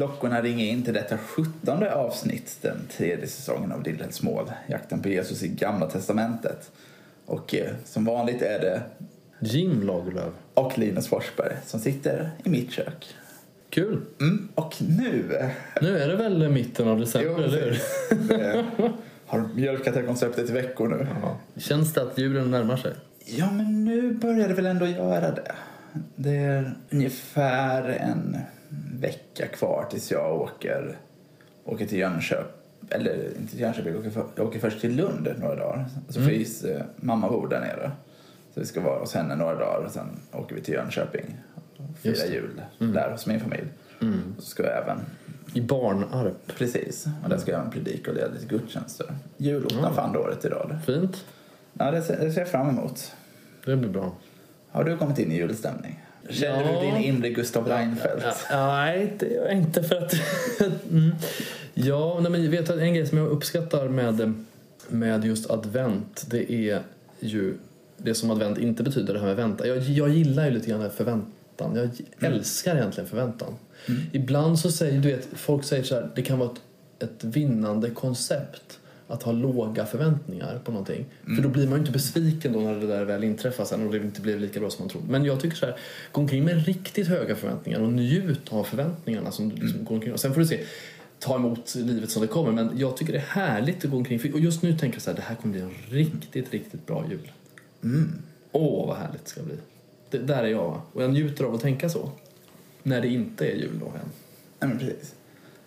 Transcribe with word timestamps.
Klockorna 0.00 0.42
ringer 0.42 0.66
in 0.66 0.82
till 0.82 0.94
detta 0.94 1.18
sjuttonde 1.18 1.94
avsnitt, 1.94 2.58
den 2.60 2.76
tredje 2.96 3.26
säsongen 3.26 3.72
av 3.72 3.82
Lillhälls 3.82 4.22
mål, 4.22 4.52
jakten 4.66 5.02
på 5.02 5.08
Jesus 5.08 5.42
i 5.42 5.48
Gamla 5.48 5.86
Testamentet. 5.86 6.70
Och 7.26 7.54
eh, 7.54 7.70
som 7.84 8.04
vanligt 8.04 8.42
är 8.42 8.60
det 8.60 8.82
Jim 9.40 9.82
Lagerlöf. 9.82 10.32
och 10.54 10.78
Linus 10.78 11.08
Forsberg 11.08 11.56
som 11.66 11.80
sitter 11.80 12.30
i 12.44 12.48
mitt 12.48 12.70
kök. 12.70 13.14
Kul. 13.70 14.00
Mm, 14.20 14.48
och 14.54 14.74
nu... 14.78 15.50
Nu 15.80 15.98
är 15.98 16.08
det 16.08 16.16
väl 16.16 16.48
mitten 16.48 16.88
av 16.88 17.00
december, 17.00 17.34
Jo, 17.38 17.44
eller 17.44 17.60
hur? 17.60 18.92
Har 19.26 19.48
mjölkat 19.54 19.94
det 19.94 20.02
konceptet 20.02 20.50
i 20.50 20.52
veckor 20.52 20.88
nu. 20.88 21.06
Ja. 21.22 21.36
Känns 21.56 21.92
det 21.92 22.02
att 22.02 22.18
julen 22.18 22.50
närmar 22.50 22.76
sig? 22.76 22.92
Ja, 23.26 23.50
men 23.50 23.84
nu 23.84 24.12
börjar 24.12 24.48
det 24.48 24.54
väl 24.54 24.66
ändå 24.66 24.86
göra 24.86 25.30
det. 25.30 25.52
Det 26.16 26.36
är 26.36 26.74
ungefär 26.90 27.82
en 27.88 28.36
vecka 29.00 29.46
kvar 29.46 29.86
tills 29.90 30.10
jag 30.10 30.40
åker, 30.40 30.96
åker 31.64 31.86
till 31.86 31.98
Jönköping. 31.98 32.52
Eller 32.90 33.36
inte 33.40 33.50
till 33.50 33.60
Jönköping, 33.60 33.92
jag 33.92 34.00
åker, 34.00 34.10
för, 34.10 34.24
jag 34.34 34.46
åker 34.46 34.58
först 34.58 34.80
till 34.80 34.96
Lund 34.96 35.28
några 35.38 35.54
dagar. 35.56 35.86
Sofies 36.08 36.64
eh, 36.64 36.82
mamma 36.96 37.28
bor 37.30 37.48
där 37.48 37.60
nere. 37.60 37.90
Så 38.54 38.60
vi 38.60 38.66
ska 38.66 38.80
vara 38.80 38.98
hos 38.98 39.14
henne 39.14 39.34
några 39.36 39.54
dagar 39.54 39.84
och 39.86 39.90
sen 39.92 40.06
åker 40.32 40.54
vi 40.54 40.60
till 40.60 40.74
Jönköping 40.74 41.36
och 41.76 41.82
Just 42.02 42.22
fira 42.22 42.30
det. 42.30 42.36
jul 42.36 42.60
där 42.94 43.10
hos 43.10 43.26
min 43.26 43.40
familj. 43.40 43.68
Mm. 44.02 44.34
Och 44.36 44.42
så 44.42 44.48
ska 44.50 44.62
jag 44.62 44.82
även, 44.82 44.98
I 45.54 45.60
Barnarp. 45.60 46.36
precis, 46.58 47.06
och 47.22 47.28
där 47.28 47.38
ska 47.38 47.50
jag 47.50 47.60
även 47.60 47.72
predika 47.72 48.10
och 48.10 48.16
leda 48.16 48.28
lite 48.28 48.46
gudstjänster. 48.46 49.06
Julottan 49.36 49.78
Ja. 49.82 49.92
för 49.92 50.02
andra 50.02 50.20
året 50.20 50.44
idag. 50.44 50.78
Fint. 50.86 51.24
Ja, 51.72 51.90
det 51.90 52.02
ser, 52.02 52.20
det 52.24 52.32
ser 52.32 52.40
jag 52.40 52.48
fram 52.50 52.68
emot. 52.68 53.12
Det 53.64 53.76
blir 53.76 53.88
bra. 53.90 54.12
Har 54.70 54.84
du 54.84 54.96
kommit 54.96 55.18
in 55.18 55.32
i 55.32 55.36
julstämning? 55.36 56.00
Känner 56.30 56.72
Ja. 56.72 56.80
du 56.80 56.86
din 56.86 56.96
inre 56.96 57.28
Gustav 57.30 57.68
Reinfeldt? 57.68 58.24
Ja, 58.50 58.66
nej, 58.66 59.12
det 59.18 59.26
gör 59.28 59.46
jag 59.46 59.56
inte 59.56 59.82
för 59.82 59.96
att... 59.96 60.14
mm. 60.90 61.14
Ja, 61.74 62.18
nej, 62.22 62.30
men 62.32 62.50
vet 62.50 62.66
du, 62.66 62.80
en 62.80 62.94
grej 62.94 63.06
som 63.06 63.18
jag 63.18 63.28
uppskattar 63.28 63.88
med, 63.88 64.34
med 64.88 65.24
just 65.24 65.50
advent, 65.50 66.26
det 66.30 66.52
är 66.52 66.82
ju 67.20 67.54
det 67.96 68.14
som 68.14 68.30
advent 68.30 68.58
inte 68.58 68.82
betyder, 68.82 69.14
det 69.14 69.20
här 69.20 69.26
med 69.26 69.36
vänta. 69.36 69.66
Jag, 69.66 69.78
jag 69.78 70.08
gillar 70.08 70.44
ju 70.44 70.50
lite 70.50 70.70
grann 70.70 70.90
förväntan. 70.90 71.76
Jag 71.76 71.90
älskar 72.32 72.76
egentligen 72.76 73.08
förväntan. 73.10 73.54
Ibland 74.12 74.58
så 74.58 74.72
säger, 74.72 75.00
du 75.00 75.08
vet, 75.08 75.28
folk 75.32 75.64
säger 75.64 75.82
så 75.82 75.94
här, 75.94 76.10
det 76.14 76.22
kan 76.22 76.38
vara 76.38 76.50
ett, 76.50 76.60
ett 77.02 77.24
vinnande 77.24 77.90
koncept 77.90 78.78
att 79.10 79.22
ha 79.22 79.32
låga 79.32 79.86
förväntningar 79.86 80.60
på 80.64 80.70
någonting. 80.72 81.04
För 81.36 81.42
då 81.42 81.48
blir 81.48 81.64
man 81.64 81.72
ju 81.74 81.78
inte 81.78 81.92
besviken 81.92 82.52
då 82.52 82.60
när 82.60 82.74
det 82.74 82.86
där 82.86 83.04
väl 83.04 83.24
inträffar 83.24 83.64
sen 83.64 83.86
och 83.86 83.92
det 83.92 83.98
inte 83.98 84.20
blev 84.20 84.40
lika 84.40 84.60
bra 84.60 84.70
som 84.70 84.82
man 84.82 84.88
trodde. 84.88 85.06
Men 85.12 85.24
jag 85.24 85.40
tycker 85.40 85.56
så 85.56 85.66
här, 85.66 85.76
gå 86.12 86.20
omkring 86.20 86.44
med 86.44 86.66
riktigt 86.66 87.08
höga 87.08 87.36
förväntningar 87.36 87.80
och 87.80 87.92
njut 87.92 88.52
av 88.52 88.64
förväntningarna 88.64 89.30
som 89.30 89.48
du 89.48 89.56
liksom 89.56 89.84
går 89.84 89.94
omkring. 89.94 90.12
Och 90.12 90.20
sen 90.20 90.34
får 90.34 90.40
du 90.40 90.46
se, 90.46 90.60
ta 91.18 91.36
emot 91.36 91.74
livet 91.74 92.10
som 92.10 92.22
det 92.22 92.28
kommer. 92.28 92.52
Men 92.52 92.78
jag 92.78 92.96
tycker 92.96 93.12
det 93.12 93.18
är 93.18 93.22
härligt 93.22 93.84
att 93.84 93.90
gå 93.90 93.96
omkring. 93.96 94.18
För- 94.18 94.32
Och 94.34 94.40
just 94.40 94.62
nu 94.62 94.78
tänker 94.78 94.96
jag 94.96 95.02
så 95.02 95.10
här, 95.10 95.16
det 95.16 95.22
här 95.22 95.34
kommer 95.34 95.52
bli 95.52 95.62
en 95.62 95.74
riktigt, 95.88 96.50
riktigt 96.52 96.86
bra 96.86 97.04
jul. 97.10 97.30
Åh, 98.52 98.86
vad 98.88 98.96
härligt 98.96 99.24
det 99.24 99.30
ska 99.30 99.42
bli. 99.42 99.54
Det, 100.10 100.18
där 100.18 100.42
är 100.44 100.48
jag. 100.48 100.80
Och 100.92 101.02
jag 101.02 101.10
njuter 101.12 101.44
av 101.44 101.54
att 101.54 101.60
tänka 101.60 101.88
så. 101.88 102.10
När 102.82 103.00
det 103.00 103.08
inte 103.08 103.46
är 103.46 103.54
jul 103.56 103.78
då 103.80 103.86
än. 103.86 103.92
Ja, 104.60 104.66
men 104.66 104.78
precis. 104.78 105.14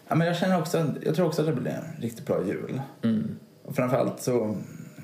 Ja, 0.07 0.15
men 0.15 0.27
jag, 0.27 0.35
känner 0.35 0.59
också, 0.59 0.85
jag 1.05 1.15
tror 1.15 1.27
också 1.27 1.41
att 1.41 1.47
det 1.47 1.53
blir 1.61 1.71
en 1.71 2.01
riktigt 2.01 2.25
bra 2.25 2.43
jul. 2.47 2.81
Mm. 3.03 3.35
Och 3.65 3.75
framförallt 3.75 4.21
så, 4.21 4.57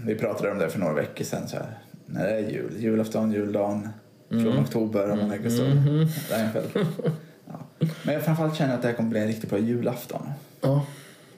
vi 0.06 0.16
pratade 0.16 0.52
om 0.52 0.58
det 0.58 0.70
för 0.70 0.80
några 0.80 0.94
veckor 0.94 1.26
sedan, 1.26 1.48
så 1.48 1.56
här, 1.58 1.78
när 2.06 2.24
det 2.28 2.34
är 2.34 2.50
jul, 2.50 2.74
julafton, 2.78 3.32
juldagen, 3.32 3.90
från 4.30 4.60
oktober 4.60 5.10
om 5.12 5.18
man 5.18 5.32
är 5.32 5.38
Gustav 5.38 5.66
Reinfeldt. 6.32 6.76
Ja. 7.46 7.88
Men 8.04 8.14
jag 8.14 8.24
framförallt 8.24 8.56
känner 8.56 8.76
att 8.76 8.82
det 8.82 8.88
här 8.88 8.96
kommer 8.96 9.10
bli 9.10 9.20
en 9.20 9.28
riktigt 9.28 9.50
bra 9.50 9.60
julafton. 9.60 10.30
Ja, 10.62 10.86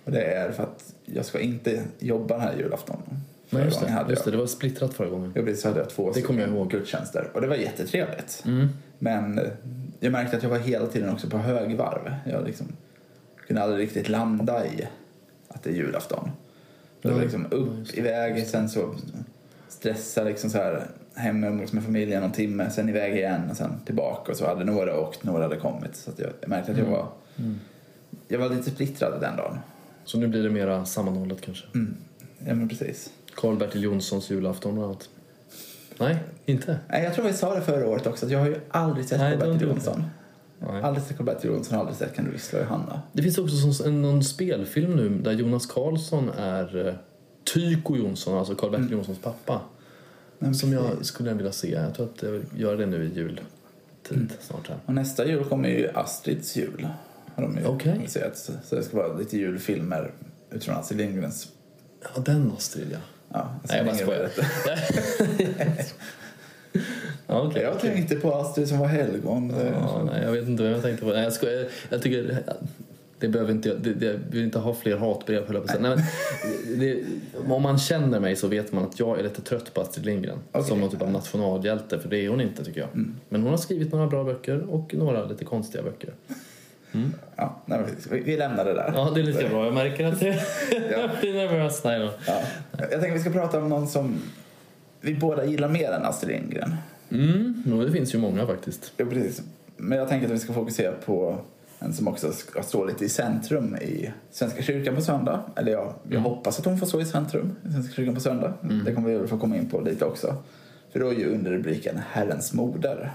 Och 0.06 0.12
det 0.12 0.24
är 0.24 0.52
för 0.52 0.64
att 0.64 0.94
jag 1.06 1.26
ska 1.26 1.40
inte 1.40 1.82
jobba 2.00 2.34
den 2.34 2.44
här 2.44 2.56
julafton. 2.58 2.98
men 3.50 3.64
just 3.64 3.82
det, 3.82 3.92
hade 3.92 4.10
just 4.10 4.26
det. 4.26 4.32
Det 4.32 4.38
var 4.38 4.46
splittrat 4.48 4.94
förra 4.94 5.10
gången. 5.10 5.32
Jag 5.36 5.46
precis 5.46 5.64
hade 5.64 5.80
jag 5.80 5.90
två 5.90 6.12
Det 6.12 6.22
kommer 6.22 6.42
jag 6.42 6.50
ihåg. 6.50 6.72
gudstjänster 6.72 7.28
och 7.34 7.42
det 7.42 7.48
var 7.48 7.56
jättetrevligt. 7.56 8.44
Mm. 8.46 8.68
Men 9.00 9.40
jag 10.00 10.12
märkte 10.12 10.38
att 10.38 10.44
jag 10.44 10.50
var 10.50 10.58
hela 10.60 10.86
tiden 10.88 11.10
också 11.10 11.30
på 11.30 11.38
högvarv. 11.38 12.16
Jag 12.26 12.44
liksom 12.46 12.68
kunde 13.52 13.64
aldrig 13.64 13.88
riktigt 13.88 14.10
landa 14.10 14.66
i 14.66 14.88
att 15.48 15.64
det 15.64 15.70
är 15.70 15.74
julafton. 15.74 16.32
Det 17.02 17.12
var 17.12 17.22
liksom 17.22 17.46
upp, 17.52 17.98
iväg, 17.98 18.48
sen 18.48 18.70
så 18.70 18.96
stressa 19.70 20.24
liksom 20.24 20.50
så 20.50 20.58
här 20.58 20.88
hem 21.16 21.44
och 21.44 21.50
umgås 21.50 21.74
med 21.74 21.84
familjen 21.84 22.22
någon 22.22 22.32
timme, 22.32 22.70
sen 22.70 22.90
iväg 22.90 23.16
igen 23.16 23.50
och 23.50 23.58
sen 23.58 23.80
tillbaka 23.86 24.32
och 24.32 24.38
så 24.38 24.48
hade 24.48 24.64
några 24.64 25.00
åkt, 25.00 25.24
några 25.24 25.44
hade 25.44 25.58
kommit. 25.58 25.96
Så 25.96 26.12
jag, 26.18 26.50
märkte 26.50 26.72
att 26.72 26.78
jag 26.78 26.86
var, 26.86 27.08
jag 28.28 28.40
var 28.40 28.50
lite 28.50 28.72
splittrad 28.72 29.22
den 29.22 29.36
dagen. 29.36 29.60
Så 30.06 30.18
nu 30.18 30.28
blir 30.28 30.44
det 30.44 30.50
mera 30.50 30.86
sammanhållet 30.86 31.42
kanske. 31.42 31.66
Mm. 31.76 31.96
Ja 32.48 32.56
men 32.56 32.70
precis. 32.70 33.10
Karl-Bertil 33.36 33.84
Jonssons 33.84 34.30
julafton 34.30 34.78
och 34.78 34.90
allt. 34.90 35.10
Nej, 36.00 36.18
inte? 36.46 36.80
Nej, 36.90 37.04
jag 37.04 37.14
tror 37.14 37.26
vi 37.26 37.34
sa 37.34 37.56
det 37.56 37.62
förra 37.62 37.88
året 37.88 38.08
också 38.08 38.26
att 38.26 38.32
jag 38.32 38.40
har 38.40 38.48
ju 38.48 38.60
aldrig 38.70 39.06
sett 39.06 39.20
Karl-Bertil. 39.20 39.68
Jonsson. 39.68 40.04
Nej. 40.68 40.82
Aldrig 40.82 41.06
sett 41.06 41.18
Karl-Bertil 41.18 41.50
Jonsson, 41.50 41.80
aldrig 41.80 41.98
sett 41.98 42.16
Kan 42.16 42.26
du 42.26 42.32
vissla 42.32 42.60
Johanna. 42.60 43.02
Det 43.14 43.24
finns 43.24 43.38
också 43.38 43.88
en, 43.88 44.02
någon 44.02 44.24
spelfilm 44.24 44.96
nu 44.96 45.10
där 45.10 45.32
Jonas 45.32 45.66
Karlsson 45.66 46.30
är 46.30 46.88
eh, 46.88 46.94
Tyko 47.54 47.98
Jonsson, 47.98 48.38
alltså 48.38 48.56
Karl-Bertil 48.56 48.92
Jonssons 48.92 49.20
pappa. 49.20 49.62
Men 50.40 50.56
Som 50.56 50.74
jag 50.74 50.90
precis. 50.90 51.08
skulle 51.08 51.34
vilja 51.34 51.52
se. 51.52 51.72
Jag 51.72 51.96
tror 51.96 52.06
att 52.06 52.24
jag 52.24 52.42
gör 52.56 52.78
det 52.78 52.86
nu 52.86 53.06
i 53.06 53.14
jultid 53.14 54.34
snart 54.42 54.68
här. 54.68 54.78
Och 54.86 54.94
nästa 54.94 55.26
jul 55.26 55.44
kommer 55.44 55.70
ju 55.70 55.90
Astrids 55.94 56.56
jul. 56.56 56.88
Okej. 57.66 57.92
aviserat. 57.98 58.38
Så 58.64 58.76
det 58.76 58.84
ska 58.84 58.98
vara 58.98 59.14
lite 59.14 59.38
julfilmer 59.38 60.12
utifrån 60.52 60.76
Astrid 60.76 60.98
Lindgrens... 60.98 61.48
Ja, 62.16 62.22
den 62.22 62.52
Astrid 62.58 62.88
ja. 62.92 62.98
Ja, 63.30 63.56
Nej, 63.64 63.78
jag 63.78 63.86
bara 63.86 63.96
skojar. 63.96 64.30
okej. 67.32 67.62
Jag 67.62 67.80
tänkte 67.80 68.16
på 68.16 68.36
Astrid 68.36 68.68
som 68.68 68.80
var 68.80 68.88
helgon. 68.88 69.54
Ja, 69.74 70.04
nej, 70.04 70.24
jag 70.24 70.32
vet 70.32 70.48
inte 70.48 70.64
vem 70.64 70.72
jag 70.72 70.82
tänkte 70.82 71.06
på. 71.06 71.12
Nej, 71.12 71.24
jag, 71.24 71.34
skojar. 71.34 71.66
jag 71.90 72.02
tycker... 72.02 72.38
Det 73.20 73.28
behöver 73.28 73.52
inte, 73.52 73.74
det, 73.74 73.94
det, 73.94 74.06
jag 74.06 74.20
vill 74.32 74.44
inte 74.44 74.60
ha 74.60 74.74
fler 74.74 74.98
hatbrev 74.98 75.48
höll 75.48 75.56
jag 75.56 75.66
på 75.66 75.72
att 75.72 75.78
säga. 75.78 75.96
Nej, 75.96 76.06
men, 76.68 76.80
det, 76.80 77.04
Om 77.54 77.62
man 77.62 77.78
känner 77.78 78.20
mig 78.20 78.36
så 78.36 78.48
vet 78.48 78.72
man 78.72 78.84
att 78.84 79.00
jag 79.00 79.20
är 79.20 79.24
lite 79.24 79.42
trött 79.42 79.74
på 79.74 79.82
Astrid 79.82 80.06
Lindgren. 80.06 80.38
Okej. 80.52 80.68
Som 80.68 80.80
någon 80.80 80.90
typ 80.90 81.02
av 81.02 81.12
nationalhjälte, 81.12 82.00
för 82.00 82.10
det 82.10 82.18
är 82.18 82.30
hon 82.30 82.42
inte 82.42 82.64
tycker 82.66 82.82
jag. 82.82 82.90
Men 83.30 83.42
hon 83.42 83.52
har 83.52 83.58
skrivit 83.58 83.92
några 83.92 84.08
bra 84.08 84.24
böcker 84.24 84.62
och 84.70 84.94
några 84.94 85.26
lite 85.26 85.46
konstiga 85.46 85.84
böcker. 85.84 86.14
Ja, 87.36 87.62
nej, 87.66 87.80
vi, 88.12 88.20
vi 88.20 88.38
lämnar 88.38 88.66
det 88.66 88.74
där. 88.74 88.92
Ja, 88.96 89.12
det 89.16 89.22
är 89.22 89.24
lika 89.24 89.50
bra. 89.50 89.66
Jag 89.66 89.74
märker 89.74 90.06
att 90.06 90.22
jag 90.22 91.10
blir 91.22 91.34
nervös. 91.34 91.84
Nej 91.84 92.00
då. 92.00 92.12
Ja. 92.28 92.42
Jag 92.78 92.90
tänker 92.90 93.14
vi 93.14 93.20
ska 93.20 93.30
prata 93.30 93.58
om 93.58 93.70
någon 93.70 93.88
som 93.88 94.22
vi 95.02 95.16
båda 95.16 95.46
gillar 95.46 95.70
mer 95.70 95.92
än 95.92 96.06
Astrid 96.06 96.32
Lindgren. 96.32 96.76
Mm, 97.12 97.64
no, 97.66 97.86
det 97.86 97.92
finns 97.92 98.16
ju 98.16 98.18
många 98.18 98.48
faktiskt. 98.48 98.94
Ja, 98.98 99.06
precis. 99.06 99.42
Men 99.78 99.98
jag 99.98 100.10
tänker 100.10 100.28
att 100.28 100.34
vi 100.34 100.40
ska 100.40 100.54
fokusera 100.54 100.92
på 100.92 101.38
en 101.80 101.94
som 101.94 102.08
också 102.08 102.32
ska 102.32 102.64
stå 102.64 102.86
lite 102.86 103.06
i 103.06 103.10
centrum 103.10 103.76
i 103.76 104.12
Svenska 104.32 104.62
kyrkan 104.62 104.96
på 104.96 105.02
söndag. 105.02 105.44
Eller 105.56 105.72
ja, 105.72 105.96
jag 106.10 106.20
hoppas 106.20 106.60
att 106.60 106.66
hon 106.66 106.78
får 106.78 106.88
stå 106.88 107.02
i 107.02 107.06
centrum 107.06 107.56
i 107.70 107.72
Svenska 107.72 107.94
kyrkan 107.94 108.16
på 108.16 108.22
söndag. 108.22 108.54
Det 108.86 108.94
kommer 108.94 109.10
vi 109.10 109.18
väl 109.18 109.28
få 109.28 109.38
komma 109.38 109.58
in 109.58 109.70
på 109.70 109.82
lite 109.82 110.06
också. 110.06 110.36
För 110.92 111.00
då 111.00 111.08
är 111.08 111.14
ju 111.14 111.34
under 111.34 111.52
rubriken 111.52 112.00
Herrens 112.12 112.54
moder. 112.54 113.12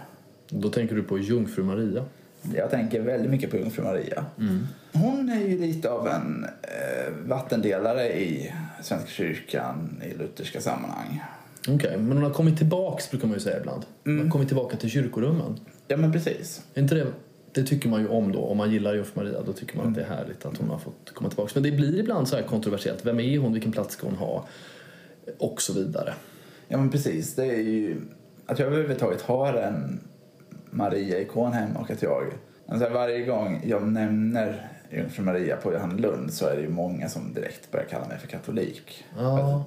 Då 0.49 0.69
tänker 0.69 0.95
du 0.95 1.03
på 1.03 1.19
Jungfru 1.19 1.65
Maria. 1.65 2.05
Jag 2.55 2.71
tänker 2.71 3.01
väldigt 3.01 3.31
mycket 3.31 3.51
på 3.51 3.57
Jungfru 3.57 3.83
Maria. 3.85 4.25
Hon 4.93 5.29
är 5.29 5.41
ju 5.41 5.59
lite 5.59 5.91
av 5.91 6.09
en 6.09 6.47
eh, 6.63 7.13
vattendelare 7.29 8.21
i 8.21 8.53
Svenska 8.83 9.09
kyrkan 9.09 10.03
i 10.11 10.19
lutherska 10.19 10.61
sammanhang. 10.61 11.23
Okej, 11.69 11.97
men 11.99 12.13
hon 12.13 12.23
har 12.23 12.31
kommit 12.31 12.59
tillbaks 12.59 13.11
brukar 13.11 13.27
man 13.27 13.35
ju 13.35 13.41
säga 13.41 13.61
ibland. 13.61 13.85
Hon 14.05 14.21
har 14.21 14.31
kommit 14.31 14.49
tillbaka 14.49 14.77
till 14.77 14.91
kyrkorummen. 14.91 15.61
Ja, 15.89 15.97
men 15.97 16.13
precis. 16.13 16.63
Är 16.75 16.83
inte 16.83 16.95
det, 16.95 17.07
det 17.53 17.63
tycker 17.63 17.89
man 17.89 18.01
ju 18.01 18.09
om 18.09 18.33
då. 18.33 18.41
Om 18.41 18.57
man 18.57 18.71
gillar 18.71 18.95
Jungfru 18.95 19.13
Maria 19.15 19.43
då 19.47 19.53
tycker 19.53 19.77
man 19.77 19.87
att 19.87 19.95
det 19.95 20.01
är 20.01 20.09
härligt 20.09 20.47
att 20.47 20.57
hon 20.57 20.71
har 20.71 20.79
fått 20.79 21.11
komma 21.15 21.29
tillbaka. 21.29 21.51
Men 21.55 21.63
det 21.63 21.73
blir 21.73 21.99
ibland 21.99 22.29
så 22.29 22.37
här 22.37 22.43
kontroversiellt. 22.43 23.07
Vem 23.07 23.21
är 23.21 23.39
hon? 23.39 23.53
Vilken 23.53 23.73
plats 23.73 23.95
ska 23.95 24.07
hon 24.07 24.17
ha? 24.17 24.45
Och 25.39 25.63
så 25.63 25.73
vidare. 25.73 26.15
Ja, 26.69 26.77
men 26.77 26.91
precis. 26.91 27.35
Det 27.35 27.45
är 27.45 27.63
ju 27.63 28.01
att 28.47 28.59
jag 28.59 28.69
överhuvudtaget 28.69 29.23
har 29.23 29.55
en 29.55 30.01
Maria-ikon 30.71 31.53
hemma 31.53 31.81
och 31.81 31.91
att 31.91 32.03
jag... 32.03 32.25
Alltså 32.69 32.89
varje 32.89 33.27
gång 33.27 33.63
jag 33.67 33.89
nämner 33.89 34.71
Jungfru 34.91 35.23
Maria 35.23 35.57
på 35.57 35.73
Johannelund 35.73 36.33
så 36.33 36.47
är 36.47 36.57
det 36.57 36.63
ju 36.63 36.69
många 36.69 37.09
som 37.09 37.35
direkt 37.35 37.71
börjar 37.71 37.87
kalla 37.87 38.09
mig 38.09 38.19
för 38.19 38.27
katolik. 38.27 39.05
Ja, 39.19 39.65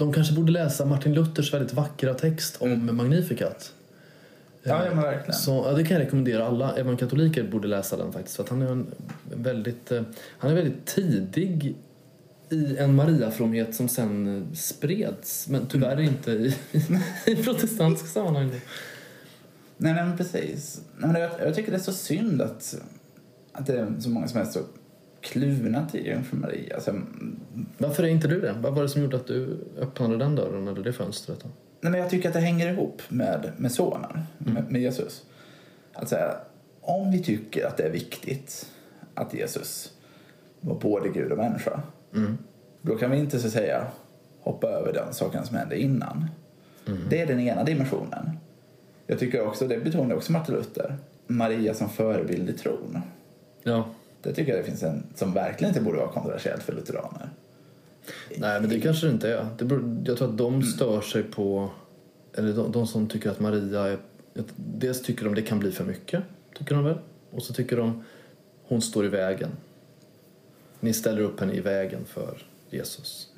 de 0.00 0.12
kanske 0.12 0.34
borde 0.34 0.52
läsa 0.52 0.84
Martin 0.84 1.14
Luthers 1.14 1.54
väldigt 1.54 1.72
vackra 1.72 2.14
text 2.14 2.56
om 2.62 2.96
Magnificat. 2.96 3.72
Ja, 4.62 4.84
ja 4.84 4.94
men 4.94 5.04
verkligen. 5.04 5.32
Så, 5.32 5.64
ja, 5.66 5.72
det 5.72 5.84
kan 5.84 5.96
jag 5.96 6.04
rekommendera 6.04 6.46
alla. 6.46 6.76
Även 6.76 6.96
katoliker 6.96 7.42
borde 7.42 7.68
läsa 7.68 7.96
den 7.96 8.12
faktiskt. 8.12 8.36
För 8.36 8.46
han 8.48 8.62
är 8.62 8.66
en 8.66 8.86
väldigt, 9.34 9.92
eh, 9.92 10.02
han 10.38 10.50
är 10.50 10.54
väldigt 10.54 10.86
tidig 10.86 11.74
i 12.50 12.76
en 12.76 12.94
Mariafromhet 12.94 13.74
som 13.74 13.88
sen 13.88 14.36
eh, 14.36 14.54
spreds. 14.54 15.48
Men 15.48 15.66
tyvärr 15.66 16.00
inte 16.00 16.30
i, 16.30 16.56
i 17.26 17.36
protestantisk 17.36 18.12
sammanhang. 18.12 18.50
Nej, 19.76 19.94
nej 19.94 20.16
precis. 20.16 20.80
Nej, 20.96 21.12
men 21.12 21.22
jag, 21.22 21.30
jag 21.40 21.54
tycker 21.54 21.70
det 21.70 21.76
är 21.76 21.82
så 21.82 21.92
synd 21.92 22.42
att 22.42 22.76
att 23.52 23.66
det 23.66 23.78
är 23.78 24.00
så 24.00 24.08
många 24.08 24.28
som 24.28 24.40
är 24.40 24.44
så 24.44 24.60
kluvna 25.20 25.86
till 25.88 26.06
Jungfru 26.06 26.36
Maria. 26.38 26.74
Alltså, 26.74 26.94
Varför 27.78 28.02
är 28.02 28.08
inte 28.08 28.28
du 28.28 28.40
det? 28.40 28.52
Vad 28.60 28.74
var 28.74 28.82
det 28.82 28.88
som 28.88 29.02
gjorde 29.02 29.16
att 29.16 29.26
du 29.26 29.56
öppnade 29.78 30.16
den 30.16 30.36
dörren 30.36 30.68
eller 30.68 30.82
det 30.82 30.92
fönstret? 30.92 31.40
Då? 31.42 31.48
nej, 31.80 31.90
men 31.92 32.00
jag 32.00 32.10
tycker 32.10 32.28
att 32.28 32.34
det 32.34 32.40
hänger 32.40 32.72
ihop 32.72 33.02
med, 33.08 33.52
med 33.56 33.72
sonen, 33.72 34.20
med, 34.38 34.64
med 34.70 34.80
Jesus. 34.82 35.24
Säga, 36.06 36.34
om 36.80 37.10
vi 37.10 37.22
tycker 37.22 37.66
att 37.66 37.76
det 37.76 37.82
är 37.82 37.90
viktigt 37.90 38.66
att 39.14 39.34
Jesus 39.34 39.92
var 40.60 40.74
både 40.74 41.08
Gud 41.08 41.32
och 41.32 41.38
människa, 41.38 41.82
Mm. 42.14 42.38
då 42.82 42.96
kan 42.96 43.10
vi 43.10 43.18
inte 43.18 43.38
så 43.38 43.50
säga 43.50 43.86
hoppa 44.40 44.68
över 44.68 44.92
den 44.92 45.14
saken 45.14 45.46
som 45.46 45.56
hände 45.56 45.80
innan. 45.80 46.26
Det 47.10 47.20
är 47.20 47.26
den 47.26 47.40
ena 47.40 47.64
dimensionen. 47.64 48.30
Jag 49.06 49.18
tycker 49.18 49.46
också, 49.46 49.68
det 49.68 49.78
betonar 49.78 50.14
också 50.16 50.32
Martin 50.32 50.54
Luther, 50.54 50.96
Maria 51.26 51.74
som 51.74 51.88
förebild 51.88 52.50
i 52.50 52.52
tron. 52.52 52.98
Ja. 53.62 53.88
Det 54.22 54.32
tycker 54.32 54.52
jag 54.52 54.60
det 54.60 54.66
finns 54.66 54.82
en 54.82 55.02
som 55.14 55.34
verkligen 55.34 55.70
inte 55.70 55.84
borde 55.84 55.98
vara 55.98 56.12
kontroversiellt 56.12 56.62
för 56.62 56.72
lutheraner. 56.72 57.30
Nej, 58.36 58.60
men 58.60 58.70
det 58.70 58.80
kanske 58.80 59.06
det 59.06 59.12
inte 59.12 59.32
är. 59.32 59.46
Det 59.58 59.64
beror, 59.64 59.96
jag 60.04 60.18
tror 60.18 60.28
att 60.28 60.38
de 60.38 60.62
stör 60.62 61.00
sig 61.00 61.22
på... 61.22 61.70
Eller 62.34 62.52
de, 62.52 62.72
de 62.72 62.86
som 62.86 63.08
tycker 63.08 63.30
att 63.30 63.40
Maria 63.40 63.80
är... 63.80 63.98
Dels 64.56 65.02
tycker 65.02 65.24
de 65.24 65.34
det 65.34 65.42
kan 65.42 65.58
bli 65.58 65.72
för 65.72 65.84
mycket, 65.84 66.22
tycker 66.58 66.74
de 66.74 66.84
väl. 66.84 66.98
Och 67.30 67.42
så 67.42 67.54
tycker 67.54 67.76
de 67.76 68.04
hon 68.64 68.82
står 68.82 69.04
i 69.04 69.08
vägen. 69.08 69.50
Ni 70.80 70.92
ställer 70.92 71.22
upp 71.22 71.40
henne 71.40 71.54
i 71.54 71.60
vägen 71.60 72.04
för 72.04 72.42
Jesus. 72.70 73.32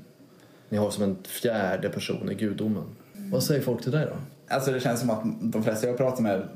Ni 0.69 0.79
har 0.79 0.91
som 0.91 1.05
en 1.05 1.17
fjärde 1.25 1.89
person 1.89 2.31
i 2.31 2.35
gudomen. 2.35 2.85
Vad 3.13 3.43
säger 3.43 3.63
folk 3.63 3.83
till 3.83 3.93
dig 3.93 4.07
då? 4.07 4.17
Alltså 4.55 4.73
det 4.73 4.81
känns 4.81 5.01
som 5.01 5.11
att 5.11 5.23
de 5.41 5.65
flesta 5.65 5.87
jag 5.87 5.97
pratar 5.97 6.23
med, 6.23 6.49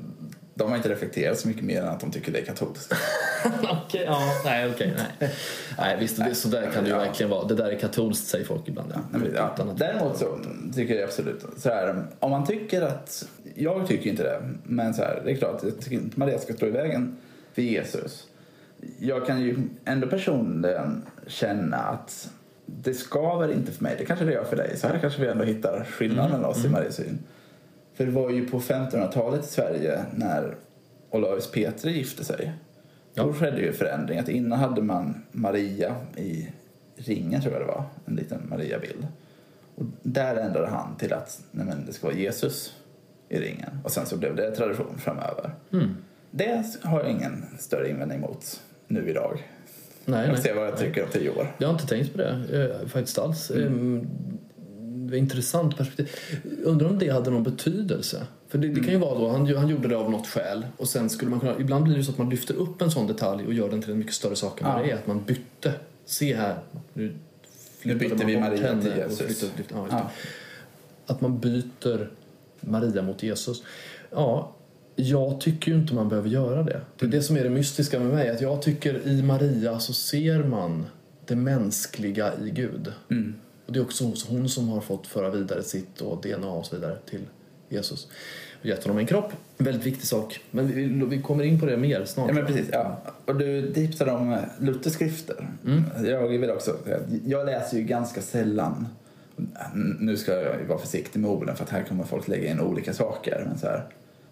de 0.57 0.69
har 0.69 0.77
inte 0.77 0.89
reflekterat 0.89 1.39
så 1.39 1.47
mycket 1.47 1.63
mer 1.63 1.81
än 1.81 1.87
att 1.87 1.99
de 1.99 2.11
tycker 2.11 2.31
det 2.31 2.39
är 2.39 2.45
katolskt. 2.45 2.93
Okej, 3.71 4.03
ja. 4.05 4.19
Nej, 4.45 4.71
okej, 4.71 4.93
nej. 5.19 5.31
Nej, 5.77 5.97
visst, 5.99 6.17
det, 6.17 6.35
så 6.35 6.47
där 6.47 6.71
kan 6.71 6.83
det 6.83 6.89
ju 6.89 6.95
Ja. 6.95 6.99
verkligen 7.01 7.29
vara. 7.29 7.47
Det 7.47 7.55
där 7.55 7.71
är 7.71 7.79
katolskt, 7.79 8.27
säger 8.27 8.45
folk 8.45 8.67
ibland. 8.67 8.91
Ja. 8.95 8.99
Nej, 9.11 9.21
men, 9.21 9.31
ja. 9.35 9.73
Däremot 9.77 10.17
så 10.17 10.39
tycker 10.75 10.95
jag 10.95 11.03
absolut 11.03 11.45
så 11.57 11.69
här, 11.69 12.05
om 12.19 12.31
man 12.31 12.45
tycker 12.45 12.81
att, 12.81 13.27
jag 13.55 13.87
tycker 13.87 14.09
inte 14.09 14.23
det, 14.23 14.41
men 14.63 14.93
så 14.93 15.01
här, 15.01 15.21
det 15.25 15.31
är 15.31 15.35
klart, 15.35 15.59
jag 15.63 15.79
tycker 15.79 15.95
inte 15.95 16.19
Maria 16.19 16.39
ska 16.39 16.53
stå 16.53 16.65
i 16.65 16.71
vägen 16.71 17.17
för 17.53 17.61
Jesus. 17.61 18.27
Jag 18.99 19.25
kan 19.27 19.41
ju 19.41 19.57
ändå 19.85 20.07
personligen 20.07 21.03
känna 21.27 21.77
att 21.77 22.29
det 22.65 22.93
skaver 22.93 23.53
inte 23.53 23.71
för 23.71 23.83
mig, 23.83 23.95
det 23.99 24.05
kanske 24.05 24.25
det 24.25 24.33
gör 24.33 24.43
för 24.43 24.55
dig, 24.55 24.77
så 24.77 24.87
här 24.87 24.97
kanske 25.01 25.21
vi 25.21 25.27
ändå 25.27 25.43
hittar 25.43 25.83
skillnaden 25.91 26.31
mellan 26.31 26.45
oss 26.49 26.65
i 26.65 26.69
Marias 26.69 26.95
syn. 26.95 27.19
För 27.97 28.05
det 28.05 28.11
var 28.11 28.29
ju 28.29 28.47
på 28.47 28.59
1500-talet 28.59 29.45
i 29.45 29.47
Sverige 29.47 30.05
när 30.15 30.55
Olaus 31.09 31.51
Petri 31.51 31.91
gifte 31.97 32.23
sig. 32.23 32.53
Då 33.13 33.33
skedde 33.33 33.61
ju 33.61 33.73
förändring. 33.73 34.19
Att 34.19 34.29
innan 34.29 34.59
hade 34.59 34.81
man 34.81 35.23
Maria 35.31 35.95
i 36.15 36.47
ringen, 36.95 37.41
tror 37.41 37.53
jag 37.53 37.61
det 37.61 37.67
var. 37.67 37.83
En 38.05 38.15
liten 38.15 38.41
Maria-bild. 38.49 39.07
Och 39.75 39.83
där 40.03 40.35
ändrade 40.35 40.67
han 40.67 40.95
till 40.97 41.13
att 41.13 41.41
nej 41.51 41.67
det 41.87 41.93
ska 41.93 42.07
vara 42.07 42.17
Jesus 42.17 42.75
i 43.29 43.39
ringen. 43.39 43.79
Och 43.83 43.91
sen 43.91 44.05
så 44.05 44.17
blev 44.17 44.35
det 44.35 44.51
tradition 44.51 44.97
framöver. 44.97 45.51
Mm. 45.73 45.95
Det 46.31 46.65
har 46.83 46.99
jag 47.03 47.11
ingen 47.11 47.45
större 47.59 47.89
invändning 47.89 48.19
mot 48.21 48.61
nu 48.87 49.09
idag. 49.09 49.43
Nej, 50.05 50.19
Jag 50.19 50.25
får 50.27 50.33
nej. 50.33 50.43
se 50.43 50.53
vad 50.53 50.67
jag 50.67 50.77
tycker 50.77 51.03
om 51.03 51.09
tio 51.09 51.29
år. 51.29 51.47
Jag 51.57 51.67
har 51.67 51.73
inte 51.73 51.87
tänkt 51.87 52.11
på 52.11 52.17
det 52.17 52.79
eh, 52.81 52.87
faktiskt 52.87 53.19
alls. 53.19 53.51
Eh, 53.51 53.71
Det 55.07 55.17
intressant 55.17 55.77
perspektiv. 55.77 56.09
Undrar 56.63 56.89
om 56.89 56.99
det 56.99 57.09
hade 57.09 57.29
någon 57.29 57.43
betydelse? 57.43 58.27
För 58.47 58.57
det, 58.57 58.67
det 58.67 58.79
kan 58.79 58.89
ju 58.93 58.97
vara 58.99 59.19
då, 59.19 59.29
han, 59.29 59.55
han 59.55 59.67
gjorde 59.69 59.87
det 59.87 59.97
av 59.97 60.11
något 60.11 60.27
skäl 60.27 60.65
och 60.77 60.87
sen 60.87 61.09
skulle 61.09 61.31
man 61.31 61.39
kunna, 61.39 61.59
ibland 61.59 61.83
blir 61.83 61.97
det 61.97 62.03
så 62.03 62.11
att 62.11 62.17
man 62.17 62.29
lyfter 62.29 62.53
upp 62.53 62.81
en 62.81 62.91
sån 62.91 63.07
detalj 63.07 63.45
och 63.47 63.53
gör 63.53 63.69
den 63.69 63.81
till 63.81 63.91
en 63.91 63.97
mycket 63.99 64.13
större 64.13 64.35
sak 64.35 64.61
än 64.61 64.67
vad 64.67 64.79
Ja. 64.79 64.83
det 64.85 64.91
är. 64.91 64.95
Att 64.95 65.07
man 65.07 65.23
bytte. 65.23 65.73
Se 66.05 66.35
här, 66.35 66.55
nu 66.93 67.13
flyttade 67.79 67.99
bytte 67.99 68.15
man 68.17 68.27
vi 68.27 68.39
Maria 68.39 68.81
till 68.81 68.91
Jesus. 68.97 69.17
flyttade- 69.17 69.51
lyfte- 69.57 69.73
ja. 69.75 69.87
Ja. 69.91 70.11
Att 71.05 71.21
man 71.21 71.39
byter 71.39 72.09
Maria 72.61 73.01
mot 73.01 73.23
Jesus. 73.23 73.63
Ja, 74.11 74.51
jag 74.95 75.41
tycker 75.41 75.71
ju 75.71 75.77
inte 75.77 75.93
man 75.93 76.09
behöver 76.09 76.29
göra 76.29 76.63
det. 76.63 76.81
Det 76.99 77.05
är 77.05 77.09
det 77.09 77.21
som 77.21 77.37
är 77.37 77.43
det 77.43 77.49
mystiska 77.49 77.99
med 77.99 78.07
mig. 78.13 78.29
Att 78.29 78.41
jag 78.41 78.61
tycker 78.61 79.07
i 79.07 79.21
Maria 79.23 79.79
så 79.79 79.93
ser 79.93 80.43
man 80.43 80.85
det 81.25 81.35
mänskliga 81.35 82.31
i 82.45 82.49
Gud. 82.49 82.91
Mm. 83.11 83.35
Och 83.67 83.73
det 83.73 83.79
är 83.79 83.83
också 83.83 84.05
hon 84.29 84.49
som 84.49 84.69
har 84.69 84.81
fått 84.81 85.07
föra 85.07 85.29
vidare 85.29 85.63
sitt 85.63 86.01
och 86.01 86.21
DNA 86.21 86.49
och 86.49 86.65
så 86.65 86.75
vidare 86.75 86.97
till 87.09 87.21
Jesus. 87.69 88.07
Och 88.59 88.65
gett 88.65 88.83
honom 88.83 88.97
en 88.97 89.05
kropp. 89.05 89.31
En 89.57 89.65
väldigt 89.65 89.85
viktig 89.85 90.07
sak. 90.07 90.39
Men 90.51 90.67
vi, 90.67 90.85
vi 90.85 91.21
kommer 91.21 91.43
in 91.43 91.59
på 91.59 91.65
det 91.65 91.77
mer 91.77 92.05
snart. 92.05 92.27
Ja, 92.27 92.33
men 92.33 92.45
precis. 92.45 92.69
Ja. 92.71 93.01
Och 93.25 93.35
du 93.35 93.73
tipsade 93.73 94.11
om 94.11 94.37
Luthers 94.59 94.93
skrifter. 94.93 95.47
Jag 96.05 96.27
vill 96.27 96.51
också 96.51 96.77
säga 96.83 96.95
att 96.95 97.03
Jag 97.25 97.45
läser 97.45 97.77
ju 97.77 97.83
ganska 97.83 98.21
sällan. 98.21 98.87
Nu 99.99 100.17
ska 100.17 100.33
jag 100.33 100.65
vara 100.67 100.79
försiktig 100.79 101.19
med 101.19 101.29
orden 101.29 101.55
för 101.55 101.63
att 101.63 101.69
här 101.69 101.83
kommer 101.83 102.03
folk 102.03 102.27
lägga 102.27 102.51
in 102.51 102.59
olika 102.59 102.93
saker. 102.93 103.43
Men 103.47 103.57
så 103.57 103.67
här, 103.67 103.85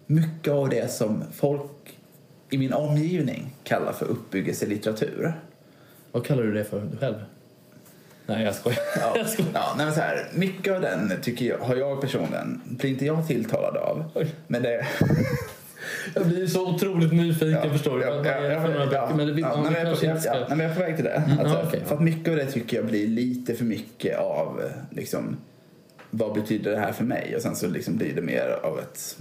mycket 0.06 0.52
av 0.52 0.68
det 0.68 0.92
som 0.92 1.24
folk 1.32 1.98
i 2.50 2.58
min 2.58 2.72
omgivning 2.72 3.54
kallar 3.64 3.92
för 3.92 4.06
uppbyggelselitteratur. 4.06 5.40
Vad 6.12 6.24
kallar 6.24 6.42
du 6.42 6.52
det 6.52 6.64
för 6.64 6.88
själv? 7.00 7.16
Nej, 8.26 8.44
jag 8.44 8.54
skojar. 8.54 8.78
Ja, 9.00 9.14
Jag 9.16 9.28
skojar. 9.28 9.50
ja, 9.54 9.74
nej, 9.76 9.86
men 9.86 9.94
så 9.94 10.00
här, 10.00 10.28
mycket 10.34 10.74
av 10.74 10.80
den 10.80 11.12
tycker 11.22 11.44
jag, 11.46 11.58
har 11.58 11.76
jag 11.76 12.00
personligen, 12.00 12.60
blir 12.64 12.90
inte 12.90 13.06
jag 13.06 13.26
tilltalad 13.26 13.76
av. 13.76 14.04
Oj. 14.14 14.26
Men 14.46 14.62
det, 14.62 14.86
Jag 16.14 16.26
blir 16.26 16.46
så 16.46 16.74
otroligt 16.74 17.12
nyfiken, 17.12 17.70
förstår 17.72 17.98
du. 17.98 18.04
Ja, 18.04 18.16
Vad 18.16 18.26
ja, 18.26 18.30
är 18.30 18.42
det 18.42 18.52
ja, 18.54 18.60
för 18.60 18.68
några 18.68 18.84
ja, 18.84 18.90
böcker? 18.90 19.14
Men 19.14 19.26
det, 19.26 19.40
ja, 19.40 19.48
ja, 19.54 19.70
nej, 19.70 19.84
vi 19.84 20.06
men 20.48 20.60
jag- 20.60 20.70
är 20.70 20.74
på 20.74 20.80
väg 20.80 20.96
till 20.96 21.04
det. 21.04 21.10
Mm, 21.26 21.38
Alltså, 21.38 21.62
okej, 21.66 21.82
för 21.86 21.94
att 21.94 22.00
mycket 22.02 22.28
av 22.30 22.36
det 22.36 22.46
tycker 22.46 22.76
jag 22.76 22.86
blir 22.86 23.06
lite 23.06 23.54
för 23.54 23.64
mycket 23.64 24.18
av 24.18 24.62
liksom, 24.90 25.36
vad 26.10 26.34
betyder 26.34 26.70
det 26.70 26.78
här 26.78 26.92
för 26.92 27.04
mig? 27.04 27.36
Och 27.36 27.42
sen 27.42 27.56
så 27.56 27.66
liksom 27.68 27.96
blir 27.96 28.14
det 28.14 28.22
mer 28.22 28.58
av 28.62 28.78
ett 28.80 29.16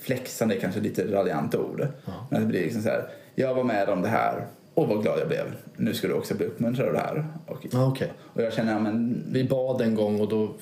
flexande, 0.00 0.54
kanske 0.56 0.80
lite 0.80 1.12
raljant 1.12 1.54
ord. 1.54 1.86
Ja. 2.06 2.12
Men 2.30 2.40
det 2.40 2.46
blir 2.46 2.60
liksom 2.62 2.82
så 2.82 2.88
här, 2.88 3.04
jag 3.34 3.54
var 3.54 3.64
med 3.64 3.88
om 3.88 4.02
det 4.02 4.08
här 4.08 4.46
och 4.78 4.88
vad 4.88 5.02
glad 5.02 5.18
jag 5.20 5.28
blev. 5.28 5.44
Nu 5.76 5.94
ska 5.94 6.08
du 6.08 6.14
också 6.14 6.34
bli 6.34 6.46
uppmuntrad 6.46 6.86
av 6.88 6.92
det 6.92 6.98
här. 7.00 7.26
Och, 7.46 7.66
Ja, 7.72 7.86
okej. 7.88 8.12
och 8.18 8.42
jag 8.42 8.52
känner, 8.52 8.72
ja, 8.72 8.78
men 8.78 9.24
Vi 9.32 9.44
bad 9.44 9.80
en 9.80 9.94
gång 9.94 10.20
och 10.20 10.28
då, 10.28 10.54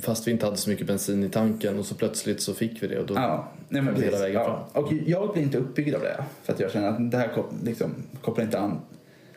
fast 0.00 0.26
vi 0.26 0.30
inte 0.30 0.46
hade 0.46 0.56
så 0.56 0.70
mycket 0.70 0.86
bensin 0.86 1.24
i 1.24 1.28
tanken 1.28 1.78
och 1.78 1.86
så 1.86 1.94
plötsligt 1.94 2.40
så 2.40 2.54
fick 2.54 2.82
vi 2.82 2.86
det 2.86 2.98
och 3.00 3.06
då... 3.06 3.14
Ja, 3.14 3.48
nej 3.68 3.82
men 3.82 4.02
Hela 4.02 4.18
vägen 4.18 4.34
Ja. 4.42 4.68
Och 4.72 4.92
jag 5.06 5.32
blir 5.32 5.42
inte 5.42 5.58
uppbyggd 5.58 5.94
av 5.94 6.00
det. 6.00 6.24
För 6.42 6.52
att 6.52 6.60
jag 6.60 6.70
känner 6.70 6.88
att 6.88 7.10
det 7.10 7.16
här 7.16 7.30
liksom, 7.64 7.94
kopplar 8.22 8.44
inte 8.44 8.58
an 8.58 8.80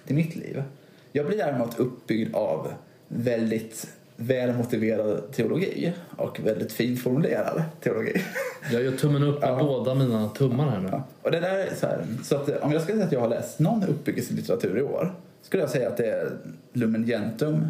till 0.08 0.16
mitt 0.16 0.36
liv. 0.36 0.64
Jag 1.12 1.26
blir 1.26 1.38
däremot 1.38 1.80
uppbyggd 1.80 2.36
av 2.36 2.68
väldigt 3.08 3.88
välmotiverad 4.16 5.32
teologi 5.32 5.94
och 6.18 6.40
väldigt 6.40 6.72
fint 6.72 7.02
formulerad 7.02 7.64
teologi. 7.84 8.24
Jag 8.72 8.84
gör 8.84 8.92
tummen 8.92 9.24
upp 9.24 9.42
med 9.42 9.50
Ja. 9.50 9.58
båda 9.64 9.96
mina 9.96 10.30
tummar 10.30 10.70
här 10.70 10.80
nu. 10.80 10.90
Ja. 10.92 11.04
Och 11.22 11.32
det 11.32 11.40
där 11.40 11.56
är 11.60 11.76
så 11.76 11.86
här, 11.88 12.06
så 12.24 12.36
att 12.36 12.64
om 12.64 12.72
jag 12.72 12.82
ska 12.82 12.94
säga 12.94 13.06
att 13.06 13.12
jag 13.12 13.20
har 13.20 13.30
läst 13.30 13.60
någon 13.60 13.84
uppbyggelselitteratur 13.84 14.78
i 14.78 14.82
år 14.82 15.14
skulle 15.42 15.64
jag 15.64 15.70
säga 15.70 15.88
att 15.90 15.98
det 15.98 16.06
är 16.06 16.32
Lumen 16.74 17.06
Gentium 17.08 17.68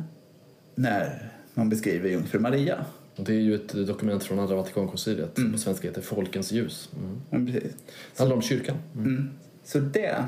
när 0.75 1.29
man 1.53 1.69
beskriver 1.69 2.09
Jungfru 2.09 2.39
Maria. 2.39 2.85
Och 3.15 3.23
det 3.23 3.33
är 3.33 3.39
ju 3.39 3.55
ett 3.55 3.87
dokument 3.87 4.23
från 4.23 4.39
Andra 4.39 4.55
Vatikankonciliet 4.55 5.37
Mm. 5.37 5.51
på 5.51 5.57
svenska 5.57 5.87
heter 5.87 6.01
Folkens 6.01 6.51
ljus. 6.51 6.89
Mm. 6.97 7.21
Men 7.29 7.45
precis. 7.45 7.63
Det 8.15 8.19
handlar 8.19 8.35
om 8.35 8.41
kyrkan. 8.41 8.75
Mm. 8.95 9.07
Mm. 9.07 9.29
Så 9.65 9.79
det, 9.79 10.25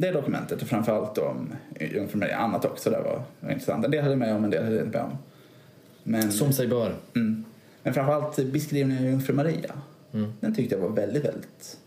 det 0.00 0.10
dokumentet, 0.10 0.62
och 0.62 0.68
framförallt 0.68 1.18
om 1.18 1.52
Jungfru 1.80 2.18
Maria, 2.18 2.36
annat 2.36 2.64
också 2.64 2.90
där 2.90 3.02
var, 3.02 3.22
var 3.40 3.50
intressant. 3.50 3.84
En 3.84 3.90
del 3.90 4.02
höll 4.02 4.10
jag 4.12 4.18
med 4.18 4.34
om, 4.36 4.44
en 4.44 4.50
del 4.50 4.64
höll 4.64 4.74
jag 4.74 4.84
inte 4.86 4.98
med 4.98 5.06
om. 5.06 5.18
Men, 6.02 6.32
Som 6.32 6.52
sig 6.52 6.66
bör. 6.68 6.94
mm. 7.16 7.44
Men 7.82 7.94
framförallt 7.94 8.36
beskrivningen 8.52 9.04
av 9.04 9.10
Jungfru 9.10 9.34
Maria, 9.34 9.72
Mm. 10.12 10.32
den 10.40 10.54
tyckte 10.54 10.74
jag 10.74 10.82
var 10.82 10.88
väldigt, 10.88 11.24
väldigt 11.24 11.78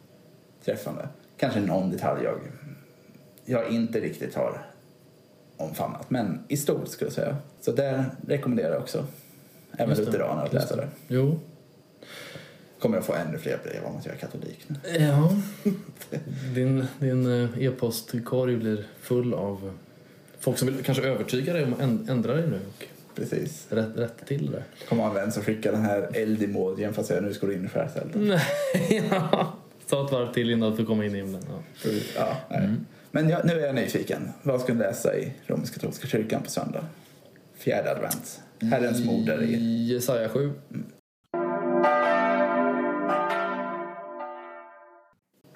träffande. 0.65 1.07
Kanske 1.37 1.59
någon 1.59 1.89
detalj 1.91 2.23
jag, 2.23 2.35
jag 3.45 3.69
inte 3.71 3.99
riktigt 3.99 4.35
har 4.35 4.65
omfamnat, 5.57 6.09
men 6.09 6.39
i 6.47 6.57
stort 6.57 6.87
skulle 6.87 7.05
jag 7.07 7.13
säga. 7.13 7.37
Så 7.61 7.71
där 7.71 8.05
rekommenderar 8.27 8.71
jag 8.73 8.81
också 8.81 9.05
även 9.77 9.95
det. 9.95 10.01
lutheraner 10.05 10.43
att 10.45 10.53
läsa 10.53 10.75
det. 10.75 10.87
Jo. 11.07 11.39
Kommer 12.81 12.97
jag 12.97 13.05
få 13.05 13.13
ännu 13.13 13.37
fler 13.37 13.57
brev 13.63 13.83
om 13.83 13.97
att 13.97 14.05
jag 14.05 14.15
är 14.15 14.19
katolik 14.19 14.65
nu. 14.67 14.75
Ja. 14.99 15.31
Din, 16.55 16.85
din 16.99 17.43
eh, 17.43 17.63
e-postkorg 17.65 18.55
blir 18.57 18.85
full 19.01 19.33
av 19.33 19.73
folk 20.39 20.57
som 20.57 20.67
vill 20.67 20.83
kanske 20.83 21.03
övertyga 21.03 21.53
dig 21.53 21.63
om 21.63 21.73
att 21.73 21.79
änd- 21.79 22.11
ändra 22.11 22.33
dig 22.33 22.47
nu 22.47 22.59
Precis. 23.15 23.67
rätt, 23.69 23.97
rätt 23.97 24.25
till 24.27 24.51
det. 24.51 24.63
kommer 24.89 25.05
en 25.07 25.13
vän 25.13 25.31
som 25.31 25.43
skickar 25.43 25.71
den 25.71 25.81
här 25.81 26.09
eld-emojin 26.13 26.93
för 26.93 27.01
att 27.01 27.07
säga 27.07 27.21
nu 27.21 27.33
ska 27.33 27.47
du 27.47 27.53
in 27.53 27.65
i 27.65 27.69
skärselden. 27.69 28.27
Nej, 28.73 29.03
ja. 29.11 29.53
Ta 29.89 30.05
ett 30.05 30.11
varv 30.11 30.33
till 30.33 30.49
innan 30.49 30.75
du 30.75 30.85
kommer 30.85 31.03
in 31.03 31.15
i 31.15 31.17
himlen. 31.17 31.41
Ja. 31.49 31.89
Ja, 32.15 32.37
nej. 32.49 32.69
Men 33.11 33.29
jag, 33.29 33.45
nu 33.45 33.53
är 33.61 33.65
jag 33.65 33.75
nyfiken. 33.75 34.29
Vad 34.43 34.61
ska 34.61 34.73
du 34.73 34.79
läsa 34.79 35.17
i 35.17 35.33
Romersk-katolska 35.47 36.07
kyrkan 36.07 36.41
på 36.43 36.49
söndag? 36.49 36.85
Fjärde 37.57 37.91
advent. 37.91 38.41
Herrens 38.61 39.05
moder 39.05 39.41
i... 39.43 39.87
Jesaja 39.93 40.29
7. 40.29 40.45
Eh, 40.47 40.51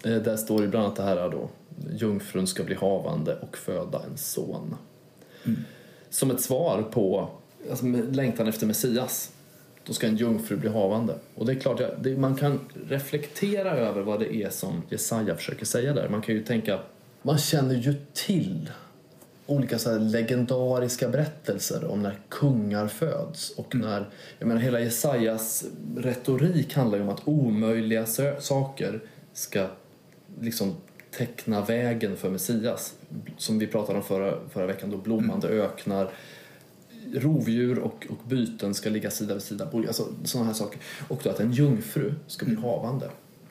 Där 0.05 0.37
står 0.37 0.61
det 0.61 0.67
bland 0.67 0.85
annat 0.85 0.95
det 0.95 1.03
här 1.03 1.29
då, 1.29 1.49
jungfrun 1.95 2.47
ska 2.47 2.63
bli 2.63 2.75
havande 2.75 3.35
och 3.41 3.57
föda 3.57 4.01
en 4.11 4.17
son. 4.17 4.75
Som 6.09 6.31
ett 6.31 6.41
svar 6.41 6.81
på 6.81 7.29
alltså, 7.69 7.85
längtan 8.11 8.47
efter 8.47 8.67
Messias. 8.67 9.31
Då 9.85 9.93
ska 9.93 10.07
en 10.07 10.17
jungfru 10.17 10.57
bli 10.57 10.69
havande. 10.69 11.15
Och 11.35 11.45
det 11.45 11.51
är 11.51 11.59
klart, 11.59 11.81
det, 12.01 12.17
man 12.17 12.35
kan 12.35 12.59
reflektera 12.89 13.71
över 13.71 14.01
vad 14.01 14.19
det 14.19 14.35
är 14.35 14.49
som 14.49 14.81
Jesaja 14.89 15.35
försöker 15.35 15.65
säga 15.65 15.93
där. 15.93 16.09
Man 16.09 16.21
kan 16.21 16.35
ju 16.35 16.43
tänka, 16.43 16.79
man 17.21 17.37
känner 17.37 17.75
ju 17.75 17.95
till 18.13 18.69
olika 19.45 19.79
så 19.79 19.91
här 19.91 19.99
legendariska 19.99 21.09
berättelser 21.09 21.85
om 21.85 22.03
när 22.03 22.19
kungar 22.29 22.87
föds 22.87 23.49
och 23.49 23.75
när, 23.75 24.09
jag 24.39 24.47
menar 24.47 24.61
hela 24.61 24.79
Jesajas 24.79 25.65
retorik 25.97 26.73
handlar 26.73 26.97
ju 26.97 27.03
om 27.03 27.09
att 27.09 27.27
omöjliga 27.27 28.05
saker 28.39 29.01
ska 29.33 29.67
liksom 30.41 30.75
teckna 31.17 31.61
vägen 31.61 32.17
för 32.17 32.29
Messias. 32.29 32.95
Som 33.37 33.59
vi 33.59 33.67
pratade 33.67 33.97
om 33.97 34.03
förra, 34.03 34.49
förra 34.49 34.65
veckan 34.65 34.91
då, 34.91 34.97
blommande 34.97 35.47
öknar, 35.47 36.11
rovdjur 37.13 37.79
och, 37.79 38.07
och 38.09 38.27
byten 38.27 38.73
ska 38.73 38.89
ligga 38.89 39.11
sida 39.11 39.33
vid 39.33 39.43
sida. 39.43 39.69
Alltså, 39.73 40.07
sådana 40.23 40.47
här 40.47 40.53
saker. 40.53 40.79
Och 41.07 41.19
då 41.23 41.29
att 41.29 41.39
en 41.39 41.51
jungfru 41.51 42.13
ska 42.27 42.45
bli 42.45 42.55
havande. 42.55 43.09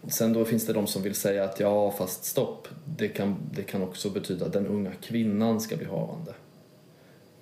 Sen 0.08 0.32
då 0.32 0.44
finns 0.44 0.66
det 0.66 0.72
de 0.72 0.86
som 0.86 1.02
vill 1.02 1.14
säga 1.14 1.44
att 1.44 1.60
ja, 1.60 1.90
fast 1.90 2.24
stopp. 2.24 2.68
Det 2.84 3.08
kan, 3.08 3.36
det 3.54 3.62
kan 3.62 3.82
också 3.82 4.10
betyda 4.10 4.46
att 4.46 4.52
den 4.52 4.66
unga 4.66 4.92
kvinnan 4.92 5.60
ska 5.60 5.76
bli 5.76 5.86
havande. 5.86 6.32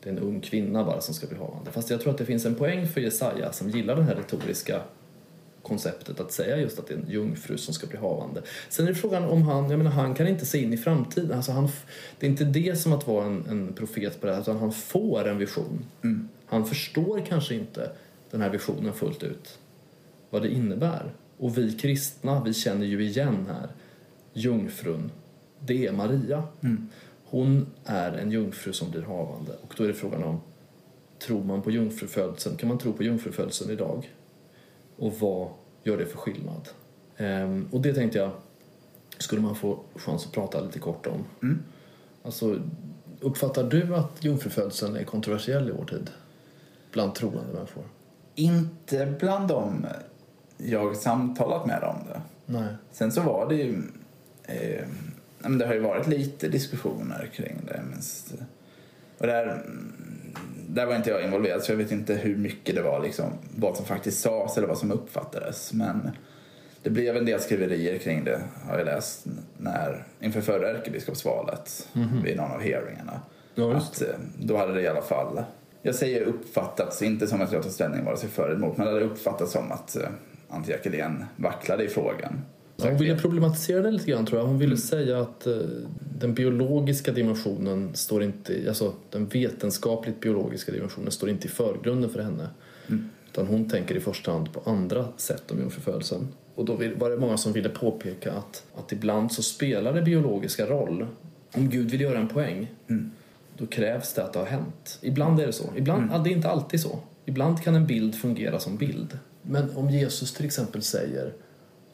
Det 0.02 0.10
är 0.10 0.12
en 0.12 0.18
ung 0.18 0.40
kvinna 0.40 0.84
bara 0.84 1.00
som 1.00 1.14
ska 1.14 1.26
bli 1.26 1.38
havande. 1.38 1.70
Fast 1.70 1.90
jag 1.90 2.00
tror 2.00 2.12
att 2.12 2.18
det 2.18 2.26
finns 2.26 2.46
en 2.46 2.54
poäng 2.54 2.86
för 2.86 3.00
Jesaja 3.00 3.52
som 3.52 3.70
gillar 3.70 3.96
det 3.96 4.02
här 4.02 4.14
retoriska 4.14 4.80
konceptet 5.62 6.20
att 6.20 6.32
säga 6.32 6.56
just 6.56 6.78
att 6.78 6.86
det 6.86 6.94
är 6.94 6.98
en 6.98 7.10
jungfru 7.10 7.58
som 7.58 7.74
ska 7.74 7.86
bli 7.86 7.98
havande. 7.98 8.42
Sen 8.68 8.88
är 8.88 8.94
frågan 8.94 9.24
om 9.24 9.42
han, 9.42 9.70
jag 9.70 9.78
menar 9.78 9.90
han 9.90 10.14
kan 10.14 10.28
inte 10.28 10.46
se 10.46 10.62
in 10.62 10.72
i 10.72 10.76
framtiden. 10.76 11.36
Alltså 11.36 11.52
han, 11.52 11.68
det 12.18 12.26
är 12.26 12.30
inte 12.30 12.44
det 12.44 12.78
som 12.78 12.92
att 12.92 13.06
vara 13.06 13.26
en, 13.26 13.46
en 13.48 13.72
profet 13.72 14.20
på 14.20 14.26
det 14.26 14.34
här, 14.34 14.40
utan 14.40 14.56
han 14.56 14.72
får 14.72 15.28
en 15.28 15.38
vision. 15.38 15.84
Han 16.46 16.66
förstår 16.66 17.26
kanske 17.28 17.54
inte 17.54 17.90
den 18.30 18.40
här 18.40 18.50
visionen 18.50 18.92
fullt 18.92 19.22
ut. 19.22 19.58
Vad 20.30 20.42
det 20.42 20.48
innebär. 20.48 21.12
Och 21.38 21.58
vi 21.58 21.72
kristna, 21.72 22.44
vi 22.44 22.54
känner 22.54 22.86
ju 22.86 23.04
igen 23.04 23.46
här 23.48 23.68
jungfrun. 24.32 25.10
Det 25.58 25.86
är 25.86 25.92
Maria. 25.92 26.42
Hon 27.24 27.66
är 27.84 28.12
en 28.12 28.30
jungfru 28.30 28.72
som 28.72 28.90
blir 28.90 29.02
havande. 29.02 29.52
Och 29.62 29.74
då 29.76 29.84
är 29.84 29.88
det 29.88 29.94
frågan 29.94 30.24
om, 30.24 30.40
tror 31.18 31.44
man 31.44 31.62
på 31.62 31.70
jungfrufödseln? 31.70 32.56
Kan 32.56 32.68
man 32.68 32.78
tro 32.78 32.92
på 32.92 33.02
jungfrufödseln 33.02 33.70
idag? 33.70 34.10
Och 34.96 35.12
vad 35.20 35.48
gör 35.82 35.96
det 35.96 36.06
för 36.06 36.18
skillnad? 36.18 36.68
Ehm, 37.16 37.68
och 37.72 37.80
det 37.80 37.94
tänkte 37.94 38.18
jag 38.18 38.30
skulle 39.18 39.42
man 39.42 39.54
få 39.54 39.80
chans 39.94 40.26
att 40.26 40.32
prata 40.32 40.60
lite 40.60 40.78
kort 40.78 41.06
om. 41.06 41.24
Alltså, 42.22 42.60
uppfattar 43.20 43.70
du 43.70 43.96
att 43.96 44.24
jungfrufödseln 44.24 44.96
är 44.96 45.04
kontroversiell 45.04 45.68
i 45.68 45.72
vår 45.72 45.84
tid? 45.84 46.10
Bland 46.92 47.14
troende 47.14 47.52
människor? 47.52 47.84
Inte 48.34 49.14
bland 49.18 49.48
dem 49.48 49.86
jag 50.56 50.96
samtalat 50.96 51.66
med 51.66 51.82
om 51.82 52.06
det. 52.08 52.22
Nej. 52.46 52.74
Sen 52.92 53.12
så 53.12 53.20
var 53.20 53.48
det 53.48 53.54
ju... 53.54 53.82
Eh, 54.44 54.86
men 55.38 55.58
det 55.58 55.66
har 55.66 55.74
ju 55.74 55.80
varit 55.80 56.06
lite 56.06 56.48
diskussioner 56.48 57.30
kring 57.34 57.56
det. 57.66 57.82
Mest, 57.90 58.34
och 59.18 59.26
där, 59.26 59.46
mm, 59.46 59.92
där 60.74 60.86
var 60.86 60.96
inte 60.96 61.10
jag 61.10 61.24
involverad 61.24 61.62
så 61.62 61.72
jag 61.72 61.76
vet 61.76 61.92
inte 61.92 62.14
hur 62.14 62.36
mycket 62.36 62.74
det 62.74 62.82
var 62.82 63.00
liksom, 63.00 63.32
vad 63.56 63.76
som 63.76 63.86
faktiskt 63.86 64.20
sades 64.20 64.56
eller 64.56 64.68
vad 64.68 64.78
som 64.78 64.92
uppfattades. 64.92 65.72
Men 65.72 66.10
det 66.82 66.90
blev 66.90 67.16
en 67.16 67.24
del 67.24 67.40
skriverier 67.40 67.98
kring 67.98 68.24
det 68.24 68.40
har 68.68 68.78
jag 68.78 68.84
läst 68.84 69.26
när, 69.58 70.04
inför 70.20 70.40
förra 70.40 70.70
ärkebiskopsvalet 70.70 71.88
vid 72.24 72.36
någon 72.36 72.50
av 72.50 72.60
hearingarna. 72.60 73.20
Ja, 73.54 73.74
att, 73.74 74.02
eh, 74.02 74.08
då 74.38 74.56
hade 74.56 74.74
det 74.74 74.82
i 74.82 74.88
alla 74.88 75.02
fall, 75.02 75.42
jag 75.82 75.94
säger 75.94 76.22
uppfattats, 76.22 77.02
inte 77.02 77.26
som 77.26 77.40
att 77.40 77.52
jag 77.52 77.62
tar 77.62 77.70
ställning 77.70 78.04
vare 78.04 78.16
sig 78.16 78.28
för 78.28 78.46
eller 78.46 78.56
emot, 78.56 78.76
men 78.76 78.86
det 78.86 78.92
hade 78.92 79.04
uppfattats 79.04 79.52
som 79.52 79.72
att 79.72 79.96
eh, 79.96 80.08
Antje 80.48 80.74
Jackelén 80.74 81.24
vacklade 81.36 81.84
i 81.84 81.88
frågan. 81.88 82.42
Hon 82.88 82.98
ville 82.98 83.16
problematisera 83.16 83.82
det 83.82 83.90
lite 83.90 84.10
grann 84.10 84.26
tror 84.26 84.40
jag. 84.40 84.46
Hon 84.46 84.58
ville 84.58 84.76
säga 84.76 85.20
att 85.20 85.46
eh, 85.46 85.56
den 86.18 86.34
biologiska 86.34 87.12
dimensionen 87.12 87.90
står 87.94 88.22
inte, 88.22 88.64
alltså 88.68 88.92
den 89.10 89.26
vetenskapligt 89.26 90.20
biologiska 90.20 90.72
dimensionen 90.72 91.10
står 91.10 91.30
inte 91.30 91.46
i 91.46 91.50
förgrunden 91.50 92.10
för 92.10 92.22
henne. 92.22 92.48
Utan 93.32 93.46
hon 93.46 93.68
tänker 93.68 93.94
i 93.94 94.00
första 94.00 94.32
hand 94.32 94.52
på 94.52 94.70
andra 94.70 95.08
sätt 95.16 95.50
om 95.50 95.58
jungfrufödseln. 95.58 96.28
Och 96.54 96.64
då 96.64 96.74
var 96.96 97.10
det 97.10 97.16
många 97.16 97.36
som 97.36 97.52
ville 97.52 97.68
påpeka 97.68 98.32
att, 98.32 98.64
att 98.76 98.92
ibland 98.92 99.32
så 99.32 99.42
spelar 99.42 99.92
det 99.92 100.02
biologiska 100.02 100.66
roll. 100.66 101.06
Om 101.54 101.68
Gud 101.70 101.90
vill 101.90 102.00
göra 102.00 102.18
en 102.18 102.28
poäng, 102.28 102.70
då 103.58 103.66
krävs 103.66 104.12
det 104.12 104.24
att 104.24 104.32
det 104.32 104.38
har 104.38 104.46
hänt. 104.46 104.98
Ibland 105.02 105.40
är 105.40 105.46
det 105.46 105.52
så. 105.52 105.64
Ibland, 105.76 106.10
ja, 106.12 106.18
det 106.18 106.30
är 106.30 106.32
inte 106.32 106.48
alltid 106.48 106.80
så. 106.80 106.98
Ibland 107.24 107.62
kan 107.62 107.74
en 107.74 107.86
bild 107.86 108.14
fungera 108.14 108.60
som 108.60 108.76
bild. 108.76 109.18
Men 109.42 109.76
om 109.76 109.90
Jesus 109.90 110.32
till 110.32 110.46
exempel 110.46 110.82
säger 110.82 111.32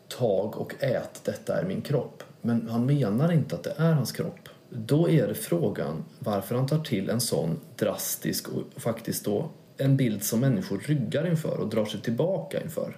tag 0.08 0.56
och 0.56 0.74
ät, 0.80 1.20
detta 1.24 1.60
är 1.60 1.64
min 1.64 1.82
kropp. 1.82 2.22
Men 2.42 2.68
han 2.68 2.86
menar 2.86 3.32
inte 3.32 3.54
att 3.54 3.62
det 3.62 3.74
är 3.76 3.92
hans 3.92 4.12
kropp. 4.12 4.48
Då 4.70 5.10
är 5.10 5.28
det 5.28 5.34
frågan 5.34 6.04
varför 6.18 6.54
han 6.54 6.66
tar 6.66 6.78
till 6.78 7.10
en 7.10 7.20
sån 7.20 7.60
drastisk 7.76 8.48
och 8.48 8.82
faktiskt 8.82 9.24
då 9.24 9.50
en 9.76 9.96
bild 9.96 10.22
som 10.22 10.40
människor 10.40 10.78
ryggar 10.78 11.26
inför 11.26 11.60
och 11.60 11.68
drar 11.68 11.84
sig 11.84 12.00
tillbaka 12.00 12.62
inför. 12.62 12.96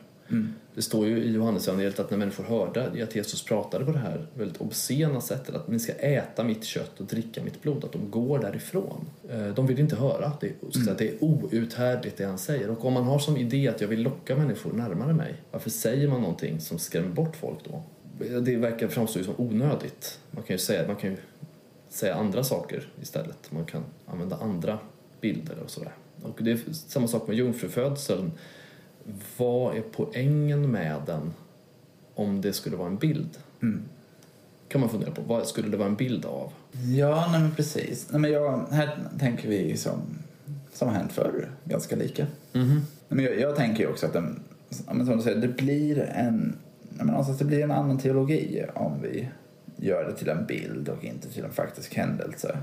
Det 0.75 0.82
står 0.82 1.06
ju 1.06 1.18
i 1.25 1.32
Johannesevangeliet 1.32 2.00
att 2.00 2.10
när 2.10 2.18
människor 2.18 2.44
hörde 2.44 3.02
att 3.02 3.16
Jesus 3.16 3.44
pratade 3.44 3.84
på 3.84 3.92
det 3.92 3.99
här 3.99 4.26
väldigt 4.34 4.60
obscena 4.60 5.20
sättet 5.20 5.54
att 5.54 5.68
ni 5.68 5.78
ska 5.78 5.92
äta 5.92 6.44
mitt 6.44 6.64
kött 6.64 7.00
och 7.00 7.06
dricka 7.06 7.42
mitt 7.42 7.62
blod, 7.62 7.84
att 7.84 7.92
de 7.92 8.10
går 8.10 8.38
därifrån. 8.38 9.06
Eh, 9.30 9.46
De 9.46 9.66
vill 9.66 9.78
inte 9.78 9.96
höra. 9.96 10.32
Det 10.40 10.46
är, 10.46 10.84
säga, 10.84 10.94
det 10.99 11.08
är 11.08 11.25
outhärdligt 11.25 12.16
det 12.16 12.25
han 12.25 12.38
säger. 12.38 12.70
Och 12.70 12.84
om 12.84 12.92
man 12.92 13.04
har 13.04 13.18
som 13.18 13.37
idé 13.37 13.68
att 13.68 13.80
jag 13.80 13.88
vill 13.88 14.02
locka 14.02 14.37
människor 14.37 14.72
närmare 14.72 15.12
mig, 15.12 15.34
varför 15.50 15.70
säger 15.70 16.08
man 16.08 16.20
någonting 16.20 16.60
som 16.60 16.78
skrämmer 16.78 17.08
bort 17.08 17.37
folk 17.37 17.58
då? 17.64 17.82
Det 18.40 18.56
verkar 18.56 18.88
framstå 18.88 19.25
som 19.25 19.34
onödigt. 19.37 20.18
Man 20.30 20.42
kan 20.42 20.54
ju 20.54 20.58
säga, 20.58 20.87
man 20.87 20.96
kan 20.96 21.10
ju 21.10 21.16
säga 21.88 22.14
andra 22.14 22.44
saker 22.44 22.88
istället. 23.02 23.52
Man 23.52 23.64
kan 23.64 23.84
använda 24.06 24.37
andra 24.37 24.78
bilder 25.20 25.58
och 25.64 25.70
sådär. 25.70 25.92
Och 26.22 26.38
det 26.42 26.50
är 26.50 26.58
samma 26.72 27.08
sak 27.08 27.28
med 27.28 27.37
jungfrufödseln. 27.37 28.32
Vad 29.37 29.76
är 29.76 29.83
poängen 29.93 30.71
med 30.71 31.02
den 31.07 31.35
om 32.14 32.40
det 32.40 32.52
skulle 32.52 32.76
vara 32.76 32.88
en 32.88 32.97
bild? 32.97 33.38
kan 34.71 34.81
man 34.81 34.90
fundera 34.90 35.11
på. 35.11 35.23
Vad 35.23 35.47
skulle 35.47 35.69
det 35.69 35.76
vara 35.76 35.88
en 35.88 35.95
bild 35.95 36.25
av? 36.25 36.52
Ja, 36.97 37.29
nej 37.33 37.40
men 37.40 37.55
precis. 37.55 38.07
Nej, 38.11 38.21
men 38.21 38.33
jag, 38.33 38.67
här 38.71 38.99
tänker 39.19 39.49
vi 39.49 39.76
som, 39.76 40.00
som 40.73 40.88
har 40.88 40.95
hänt 40.95 41.12
förr, 41.12 41.50
ganska 41.64 41.97
lika. 41.97 42.26
Nej, 42.52 42.81
Men 43.09 43.25
jag, 43.25 43.40
jag 43.40 43.57
tänker 43.57 43.83
ju 43.83 43.90
också 43.90 44.07
att 44.07 44.12
den, 44.12 44.40
men 44.87 45.07
som 45.07 45.17
du 45.17 45.23
säger, 45.23 45.40
det 45.40 45.49
blir 45.49 45.99
en, 45.99 46.57
men 46.88 47.07
någonstans 47.07 47.38
det 47.38 47.45
blir 47.45 47.64
en 47.64 47.71
annan 47.71 47.99
teologi 47.99 48.64
om 48.75 49.02
vi 49.02 49.29
gör 49.76 50.05
det 50.05 50.17
till 50.17 50.29
en 50.29 50.47
bild 50.47 50.88
och 50.88 51.05
inte 51.05 51.29
till 51.29 51.45
en 51.45 51.52
faktisk 51.52 51.95
händelse. 51.95 52.59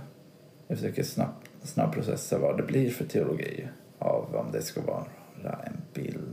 Jag 0.68 0.77
försöker 0.77 1.04
snabbt, 1.04 1.50
snabbprocessa 1.63 2.38
vad 2.38 2.58
det 2.58 2.63
blir 2.63 2.89
för 2.89 3.06
teologi 3.06 3.68
av 4.00 4.36
om 4.36 4.51
det 4.51 4.62
ska 4.62 4.82
vara 4.82 5.06
en 5.44 5.77
bild. 5.94 6.26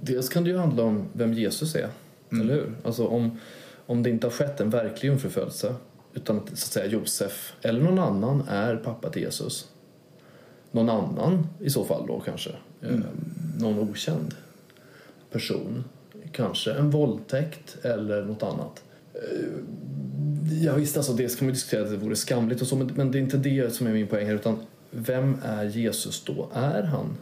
Dels 0.00 0.28
kan 0.28 0.44
det 0.44 0.50
ju 0.50 0.56
handla 0.56 0.82
om 0.82 1.08
vem 1.12 1.32
Jesus 1.32 1.74
är, 1.74 1.88
eller 2.30 2.54
hur? 2.54 2.72
Alltså 2.84 3.06
om, 3.06 3.38
om 3.86 4.02
det 4.02 4.10
inte 4.10 4.26
har 4.26 4.32
skett 4.32 4.60
en 4.60 4.70
verklig 4.70 5.08
jungfrufödelse 5.08 5.74
utan 6.14 6.36
att, 6.36 6.46
så 6.46 6.52
att 6.52 6.58
säga 6.58 6.86
Josef 6.86 7.52
eller 7.62 7.80
någon 7.80 7.98
annan 7.98 8.42
är 8.48 8.76
pappa 8.76 9.10
till 9.10 9.22
Jesus. 9.22 9.68
Någon 10.70 10.90
annan 10.90 11.46
i 11.60 11.70
så 11.70 11.84
fall 11.84 12.06
då 12.06 12.20
kanske. 12.20 12.50
Eh, 12.82 12.96
någon 13.58 13.78
okänd 13.78 14.34
person. 15.30 15.84
Kanske 16.32 16.72
en 16.72 16.90
våldtäkt 16.90 17.76
eller 17.82 18.24
något 18.24 18.42
annat. 18.42 18.84
Eh, 19.14 19.48
Ja, 20.62 20.74
visst, 20.74 20.96
alltså 20.96 21.12
det 21.12 21.28
ska 21.28 21.44
man 21.44 21.54
diskutera 21.54 21.82
att 21.82 21.90
det 21.90 21.96
vore 21.96 22.16
skamligt 22.16 22.60
och 22.60 22.66
så, 22.66 22.76
men, 22.76 22.90
men 22.94 23.10
det 23.10 23.18
är 23.18 23.20
inte 23.20 23.36
det 23.36 23.74
som 23.74 23.86
är 23.86 23.92
min 23.92 24.06
poäng 24.06 24.26
här 24.26 24.34
utan 24.34 24.58
vem 24.90 25.36
är 25.44 25.64
Jesus 25.64 26.24
då? 26.24 26.48
Är 26.54 26.82
han 26.82 27.16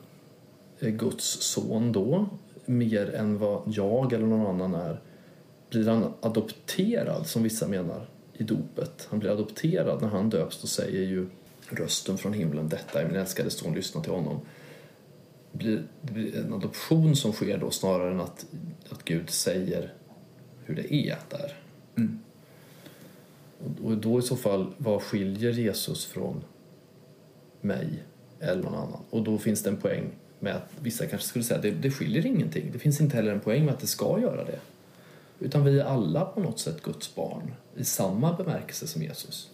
eh, 0.80 0.88
Guds 0.88 1.24
son 1.24 1.92
då? 1.92 2.28
Mer 2.66 3.14
än 3.14 3.38
vad 3.38 3.62
jag 3.66 4.12
eller 4.12 4.26
någon 4.26 4.46
annan 4.46 4.74
är? 4.74 5.00
Blir 5.70 5.88
han 5.88 6.12
adopterad 6.20 7.26
som 7.26 7.42
vissa 7.42 7.68
menar 7.68 8.06
i 8.32 8.42
dopet? 8.42 9.06
Han 9.10 9.18
blir 9.18 9.30
adopterad 9.30 10.02
när 10.02 10.08
han 10.08 10.30
döps 10.30 10.62
och 10.62 10.68
säger 10.68 11.02
ju 11.02 11.26
rösten 11.68 12.18
från 12.18 12.32
himlen 12.32 12.68
detta 12.68 13.02
är 13.02 13.06
min 13.06 13.16
älskade 13.16 13.50
son, 13.50 13.74
lyssna 13.74 14.00
till 14.00 14.12
honom. 14.12 14.40
Blir, 15.52 15.82
det 16.00 16.12
blir 16.12 16.36
en 16.36 16.52
adoption 16.52 17.16
som 17.16 17.32
sker 17.32 17.58
då 17.58 17.70
snarare 17.70 18.10
än 18.10 18.20
att, 18.20 18.46
att 18.90 19.04
Gud 19.04 19.30
säger 19.30 19.94
hur 20.64 20.74
det 20.74 20.94
är 20.94 21.18
där. 21.30 21.56
Och, 23.58 23.84
och 23.84 23.96
då 23.96 24.18
i 24.18 24.22
så 24.22 24.36
fall, 24.36 24.74
vad 24.78 25.02
skiljer 25.02 25.52
Jesus 25.52 26.06
från 26.06 26.44
mig 27.60 28.02
eller 28.40 28.62
någon 28.62 28.74
annan? 28.74 29.00
Och 29.10 29.22
då 29.22 29.38
finns 29.38 29.62
det 29.62 29.70
en 29.70 29.76
poäng 29.76 30.10
med 30.40 30.56
att 30.56 30.70
vissa 30.80 31.06
kanske 31.06 31.28
skulle 31.28 31.44
säga 31.44 31.56
att 31.56 31.62
det, 31.62 31.70
det 31.70 31.90
skiljer 31.90 32.26
ingenting. 32.26 32.70
Det 32.72 32.78
finns 32.78 33.00
inte 33.00 33.16
heller 33.16 33.32
en 33.32 33.40
poäng 33.40 33.64
med 33.64 33.74
att 33.74 33.80
det 33.80 33.86
ska 33.86 34.20
göra 34.20 34.44
det. 34.44 34.58
Utan 35.40 35.64
vi 35.64 35.80
är 35.80 35.84
alla 35.84 36.24
på 36.24 36.40
något 36.40 36.58
sätt 36.58 36.82
Guds 36.82 37.14
barn 37.14 37.54
i 37.76 37.84
samma 37.84 38.32
bemärkelse 38.32 38.86
som 38.86 39.02
Jesus. 39.02 39.50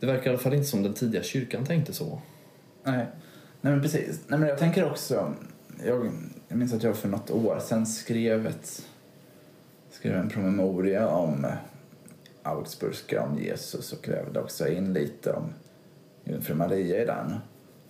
Det 0.00 0.06
verkar 0.06 0.26
i 0.26 0.28
alla 0.28 0.38
fall 0.38 0.54
inte 0.54 0.66
som 0.66 0.82
den 0.82 0.94
tidiga 0.94 1.22
kyrkan 1.22 1.66
tänkte 1.66 1.92
så. 1.92 2.20
Nej, 2.82 3.06
Nej 3.60 3.72
men 3.72 3.82
precis. 3.82 4.20
Nej, 4.26 4.38
men 4.38 4.48
jag 4.48 4.58
tänker 4.58 4.90
också... 4.90 5.34
Jag, 5.84 6.10
jag 6.48 6.58
minns 6.58 6.72
att 6.72 6.82
jag 6.82 6.96
för 6.96 7.08
något 7.08 7.30
år 7.30 7.58
sedan 7.58 7.86
skrev, 7.86 8.46
ett, 8.46 8.86
skrev 9.90 10.16
en 10.16 10.28
promemoria 10.28 11.08
om 11.08 11.46
Augsburgska 12.42 13.22
om 13.22 13.38
Jesus 13.38 13.92
och 13.92 14.02
grävde 14.02 14.40
också 14.40 14.68
in 14.68 14.92
lite 14.92 15.32
om 15.32 15.52
jungfru 16.24 16.54
Maria 16.54 17.02
i 17.02 17.04
den. 17.04 17.36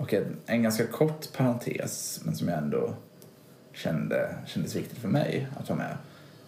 Okej, 0.02 0.18
en, 0.18 0.36
en 0.46 0.62
ganska 0.62 0.86
kort 0.86 1.32
parentes, 1.32 2.20
men 2.24 2.36
som 2.36 2.48
jag 2.48 2.58
ändå 2.58 2.94
kände 3.72 4.34
kändes 4.46 4.76
viktigt 4.76 4.98
för 4.98 5.08
mig 5.08 5.48
att 5.56 5.68
ha 5.68 5.76
med. 5.76 5.96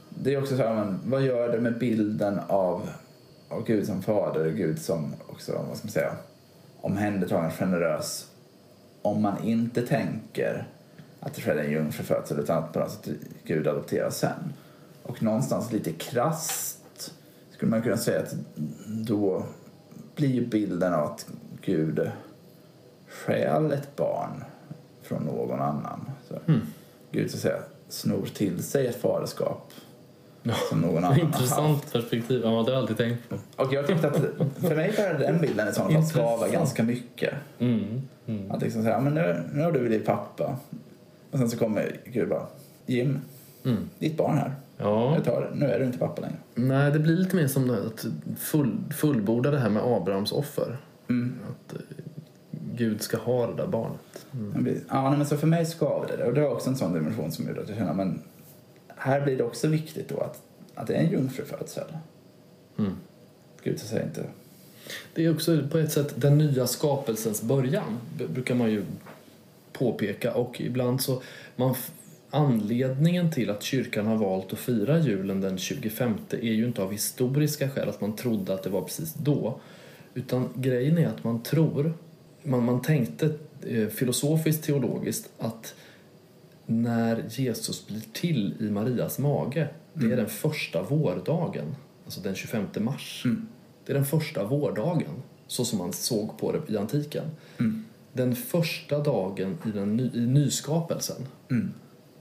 Det 0.09 0.35
är 0.35 0.39
också 0.43 0.57
så 0.57 0.63
här, 0.63 0.75
men, 0.75 1.01
vad 1.05 1.23
gör 1.23 1.49
det 1.49 1.61
med 1.61 1.79
bilden 1.79 2.41
av, 2.49 2.91
av 3.49 3.65
Gud 3.65 3.87
som 3.87 4.03
fader 4.03 4.47
och 4.47 4.53
Gud 4.53 4.79
som 4.79 5.15
också, 5.27 5.53
vad 5.69 5.77
ska 5.77 5.87
man 5.87 5.93
säga, 5.93 6.13
omhändertagande, 6.81 7.51
generös 7.51 8.27
om 9.03 9.23
man 9.23 9.45
inte 9.45 9.87
tänker 9.87 10.69
att 11.21 11.35
det 11.35 11.41
skedde 11.41 11.63
en 11.63 11.73
jungfrufödsel 11.73 12.39
utan 12.39 12.65
att 12.65 12.73
på 12.73 12.79
något 12.79 12.91
sätt 12.91 13.09
Gud 13.45 13.69
adopterar 13.69 14.11
sen. 14.11 14.53
Och 15.03 15.23
någonstans 15.23 15.73
lite 15.73 15.93
krasst 15.93 17.13
skulle 17.51 17.71
man 17.71 17.83
kunna 17.83 17.97
säga 17.97 18.21
att 18.21 18.35
då 18.87 19.47
blir 20.15 20.47
bilden 20.47 20.95
av 20.95 21.05
att 21.05 21.27
Gud 21.61 22.11
stjäl 23.13 23.73
ett 23.73 23.97
barn 23.97 24.45
från 25.03 25.23
någon 25.23 25.61
annan. 25.61 26.11
Så 26.29 26.35
Mm. 26.49 26.61
Gud 27.11 27.31
så 27.31 27.37
att 27.37 27.41
säga 27.43 27.59
snor 27.89 28.27
till 28.35 28.63
sig 28.63 28.87
ett 28.87 29.01
faderskap 29.01 29.71
Ja, 30.43 30.55
som 30.71 30.81
någon 30.81 30.91
annan 30.97 31.05
har 31.05 31.11
haft. 31.11 31.23
Intressant 31.23 31.93
perspektiv. 31.93 32.41
Ja, 32.45 32.49
det 32.51 32.55
har 32.57 32.71
jag 32.71 32.77
alltid 32.77 32.97
tänkt 32.97 33.29
på. 33.29 33.37
Och 33.63 33.73
jag 33.73 33.87
tyckte 33.87 34.09
att 34.09 34.17
för 34.61 34.77
mig 34.77 34.93
började 34.97 35.19
den 35.19 35.41
bilden 35.41 35.69
i 35.69 35.73
sådana 35.73 35.93
fall 35.95 36.05
skava 36.05 36.33
Intressant. 36.33 36.53
ganska 36.53 36.83
mycket. 36.83 37.35
Mm. 37.59 38.03
Mm. 38.27 38.51
Att 38.51 38.63
liksom 38.63 38.83
säga, 38.83 39.01
men 39.01 39.15
nu, 39.15 39.43
nu 39.55 39.63
har 39.63 39.73
du 39.73 39.79
blivit 39.81 40.07
pappa. 40.07 40.57
Och 41.31 41.39
sen 41.39 41.51
så 41.51 41.59
kommer 41.59 41.97
Gud 42.05 42.29
bara, 42.29 42.47
Jim, 42.87 43.21
Mm. 43.65 43.89
ditt 43.99 44.17
barn 44.17 44.39
här. 44.39 44.55
Ja. 44.79 45.15
Jag 45.15 45.25
tar 45.25 45.41
det. 45.41 45.49
Nu 45.59 45.67
är 45.67 45.79
du 45.79 45.85
inte 45.85 45.99
pappa 45.99 46.21
längre. 46.21 46.37
Nej, 46.55 46.93
det 46.93 46.99
blir 46.99 47.17
lite 47.17 47.37
mer 47.37 47.47
som 47.47 47.71
att 47.71 48.07
full, 48.39 48.77
fullborda 48.97 49.51
det 49.51 49.59
här 49.59 49.71
med 49.71 49.83
Abrahams 49.83 50.33
offer. 50.33 50.77
Mm. 51.09 51.35
Att 51.51 51.75
eh, 51.75 51.81
Gud 52.77 53.03
ska 53.03 53.17
ha 53.17 53.47
det 53.47 53.57
där 53.57 53.67
barnet. 53.67 54.27
Blir- 54.31 54.81
Ja, 54.89 55.11
men 55.11 55.27
så 55.27 55.37
för 55.37 55.47
mig 55.47 55.67
skav 55.67 56.07
det. 56.07 56.25
Och 56.25 56.35
det 56.35 56.41
var 56.41 56.49
också 56.51 56.71
en 56.71 56.77
sån 56.77 56.93
dimension 56.93 57.33
som 57.33 57.49
gjorde 57.49 57.61
att 57.61 57.69
jag 57.69 57.79
kände, 57.79 57.93
men 57.95 58.23
här 58.97 59.21
blir 59.21 59.37
det 59.37 59.45
också 59.45 59.69
viktigt 59.69 60.09
då 60.09 60.21
att, 60.21 60.43
att 60.75 60.87
det 60.87 60.95
är 60.95 61.01
en 61.05 61.11
jungfrufödsel. 61.11 61.85
Mm. 62.79 62.93
Gud 63.63 63.81
så 63.81 63.87
säger 63.87 64.05
inte, 64.05 64.25
Det 65.15 65.25
är 65.25 65.35
också 65.35 65.59
på 65.71 65.79
ett 65.79 65.93
sätt 65.93 66.13
den 66.17 66.39
nya 66.39 66.67
skapelsens 66.67 67.43
början, 67.43 67.99
brukar 68.35 68.55
man 68.55 68.71
ju 68.71 68.83
påpeka. 69.73 70.35
Och 70.35 70.61
ibland 70.61 71.01
så... 71.01 71.23
Man, 71.57 71.75
anledningen 72.31 73.31
till 73.31 73.51
att 73.51 73.63
kyrkan 73.63 74.07
har 74.07 74.17
valt 74.17 74.53
att 74.53 74.59
fira 74.59 74.99
julen 74.99 75.41
den 75.41 75.59
25 75.59 76.15
är 76.31 76.37
ju 76.53 76.67
inte 76.67 76.83
av 76.83 76.93
historiska 76.93 77.71
skäl, 77.71 77.89
att 77.89 78.01
man 78.01 78.17
trodde 78.17 78.55
att 78.55 78.63
det 78.63 78.71
var 78.71 78.83
precis 78.83 79.15
då. 79.15 79.61
Utan 80.15 80.49
grejen 80.55 80.99
är 80.99 81.09
att 81.09 81.25
man 81.25 81.43
tror, 81.43 81.93
man, 82.43 82.65
man 82.65 82.83
tänkte 82.83 83.35
eh, 83.67 83.89
filosofiskt, 83.89 84.65
teologiskt, 84.65 85.31
att 85.39 85.75
när 86.67 87.25
Jesus 87.29 87.87
blir 87.87 88.05
till 88.13 88.55
i 88.61 88.71
Marias 88.71 89.19
mage, 89.19 89.69
det 89.93 90.13
är 90.13 90.17
den 90.17 90.29
första 90.29 90.83
vårdagen, 90.83 91.75
alltså 92.05 92.21
den 92.21 92.35
25 92.35 92.67
mars. 92.77 93.23
Mm. 93.25 93.49
Det 93.87 93.93
är 93.93 93.95
den 93.95 94.05
första 94.05 94.45
vårdagen, 94.45 95.23
så 95.47 95.65
som 95.65 95.79
man 95.79 95.93
såg 95.93 96.39
på 96.39 96.53
det 96.53 96.73
i 96.73 96.77
antiken. 96.77 97.25
Mm. 97.59 97.85
Den 98.13 98.37
första 98.37 98.99
dagen 98.99 99.59
i, 99.67 99.71
den 99.71 99.97
ny, 99.97 100.11
i 100.15 100.27
nyskapelsen, 100.27 101.27
Mm. 101.51 101.73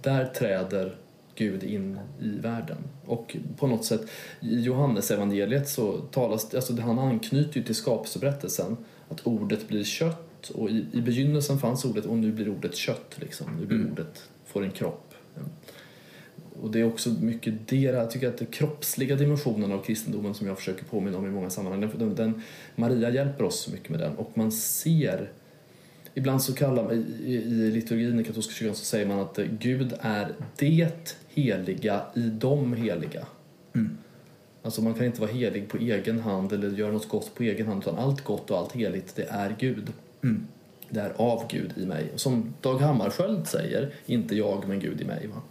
där 0.01 0.25
träder 0.25 0.95
Gud 1.36 1.63
in 1.63 1.99
i 2.19 2.29
världen. 2.29 2.77
Och 3.05 3.38
på 3.57 3.67
något 3.67 3.86
sätt, 3.86 4.01
i 4.39 4.62
Johannes 4.62 5.12
evangeliet 5.12 5.69
så 5.69 5.97
talas 5.97 6.55
alltså 6.55 6.81
han 6.81 6.99
anknyter 6.99 7.57
ju 7.57 7.63
till 7.63 7.75
skapelseberättelsen, 7.75 8.77
att 9.12 9.28
ordet 9.28 9.67
blir 9.67 9.84
kött 9.84 10.50
och 10.50 10.69
i, 10.69 10.86
i 10.93 11.02
begynnelsen 11.02 11.60
fanns 11.60 11.86
ordet 11.86 12.06
och 12.06 12.17
nu 12.17 12.32
blir 12.32 12.50
ordet 12.50 12.76
kött 12.76 13.15
liksom. 13.15 13.47
Nu 13.60 13.65
blir 13.65 13.78
Mm. 13.78 13.91
ordet, 13.91 14.30
får 14.45 14.63
en 14.63 14.71
kropp. 14.71 15.13
Och 16.62 16.71
det 16.71 16.80
är 16.80 16.84
också 16.84 17.10
mycket 17.10 17.67
det, 17.67 17.76
jag 17.82 18.12
tycker 18.12 18.28
att 18.28 18.38
den 18.38 18.47
kroppsliga 18.47 19.15
dimensionen 19.15 19.71
av 19.71 19.84
kristendomen 19.84 20.34
som 20.34 20.47
jag 20.47 20.58
försöker 20.58 20.84
påminna 20.84 21.17
om 21.17 21.26
i 21.26 21.30
många 21.30 21.50
sammanhang, 21.50 21.91
den, 21.97 22.15
den, 22.15 22.41
Maria 22.76 23.10
hjälper 23.10 23.43
oss 23.43 23.69
mycket 23.74 23.89
med 23.89 24.00
den 24.00 24.15
och 24.15 24.32
man 24.34 24.52
ser 24.52 25.32
Ibland 26.13 26.43
så 26.43 26.54
kallar 26.54 26.84
man, 26.84 26.93
i, 27.26 27.34
i 27.34 27.71
liturgin 27.71 28.19
i 28.19 28.24
katolska 28.24 28.54
kyrkan 28.54 28.76
så 28.76 28.86
säger 28.86 29.06
man 29.06 29.19
att 29.19 29.39
Gud 29.60 29.93
är 30.02 30.36
det 30.58 31.15
heliga 31.28 32.02
i 32.15 32.21
de 32.21 32.74
heliga. 32.74 33.26
Mm. 33.76 33.97
Alltså 34.63 34.82
man 34.82 34.93
kan 34.93 35.06
inte 35.06 35.21
vara 35.21 35.32
helig 35.32 35.69
på 35.69 35.78
egen 35.78 36.19
hand 36.19 36.54
eller 36.54 36.69
göra 36.69 36.91
något 36.91 37.10
gott 37.10 37.36
på 37.36 37.43
egen 37.43 37.67
hand 37.67 37.84
utan 37.84 37.97
allt 37.97 38.24
gott 38.24 38.52
och 38.52 38.58
allt 38.58 38.71
heligt 38.71 39.15
det 39.15 39.24
är 39.30 39.56
Gud. 39.60 39.93
Mm. 40.24 40.47
Det 40.89 41.00
är 41.00 41.13
av 41.17 41.47
Gud 41.50 41.78
i 41.78 41.86
mig. 41.86 42.12
Och 42.13 42.19
som 42.19 42.54
Dag 42.62 42.78
Hammarskjöld 42.78 43.47
säger, 43.47 43.93
inte 44.06 44.36
jag 44.36 44.67
men 44.67 44.80
Gud 44.80 45.02
i 45.02 45.06
mig. 45.06 45.28
Va? 45.28 45.41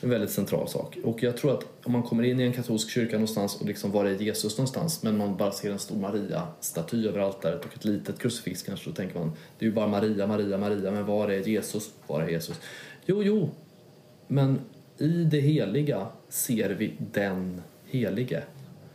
En 0.00 0.10
väldigt 0.10 0.30
central 0.30 0.68
sak. 0.68 0.98
Och 1.04 1.22
jag 1.22 1.36
tror 1.36 1.54
att 1.54 1.64
om 1.84 1.92
man 1.92 2.02
kommer 2.02 2.22
in 2.22 2.40
i 2.40 2.42
en 2.42 2.52
katolsk 2.52 2.90
kyrka 2.90 3.12
någonstans 3.12 3.60
och 3.60 3.66
liksom 3.66 3.90
var 3.90 4.04
är 4.04 4.14
Jesus 4.14 4.58
någonstans 4.58 5.02
men 5.02 5.16
man 5.16 5.36
bara 5.36 5.52
ser 5.52 5.70
en 5.70 5.78
stor 5.78 5.96
Maria-staty 5.96 7.08
över 7.08 7.20
altaret 7.20 7.64
och 7.64 7.74
ett 7.74 7.84
litet 7.84 8.18
krucifix 8.18 8.62
kanske 8.62 8.90
då 8.90 8.94
tänker 8.94 9.18
man 9.18 9.32
det 9.58 9.64
är 9.64 9.68
ju 9.68 9.74
bara 9.74 9.88
Maria, 9.88 10.26
Maria, 10.26 10.58
Maria 10.58 10.90
men 10.90 11.06
var 11.06 11.28
är 11.28 11.48
Jesus? 11.48 11.90
Var 12.06 12.22
är 12.22 12.28
Jesus? 12.28 12.60
Jo, 13.06 13.22
jo, 13.22 13.50
men 14.26 14.60
i 14.98 15.08
det 15.08 15.40
heliga 15.40 16.06
ser 16.28 16.70
vi 16.70 16.94
den 17.12 17.62
helige. 17.86 18.42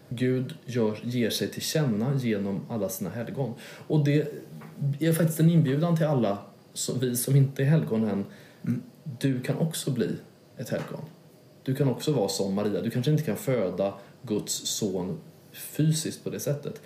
Gud 0.09 0.53
gör, 0.65 0.97
ger 1.03 1.29
sig 1.29 1.47
till 1.47 1.61
känna 1.61 2.15
genom 2.15 2.61
alla 2.69 2.89
sina 2.89 3.09
helgon. 3.09 3.53
Och 3.87 4.05
det 4.05 4.27
är 4.99 5.13
faktiskt 5.13 5.39
en 5.39 5.49
inbjudan 5.49 5.97
till 5.97 6.05
alla, 6.05 6.37
som, 6.73 6.99
vi 6.99 7.15
som 7.15 7.35
inte 7.35 7.61
är 7.61 7.65
helgon 7.65 8.03
än. 8.03 8.25
Du 9.19 9.41
kan 9.41 9.57
också 9.57 9.91
bli 9.91 10.09
ett 10.57 10.69
helgon. 10.69 11.01
Du 11.63 11.75
kan 11.75 11.89
också 11.89 12.11
vara 12.13 12.29
som 12.29 12.53
Maria. 12.53 12.81
Du 12.81 12.89
kanske 12.89 13.11
inte 13.11 13.23
kan 13.23 13.37
föda 13.37 13.93
Guds 14.21 14.53
son 14.53 15.19
fysiskt 15.51 16.23
på 16.23 16.29
det 16.29 16.39
sättet. 16.39 16.81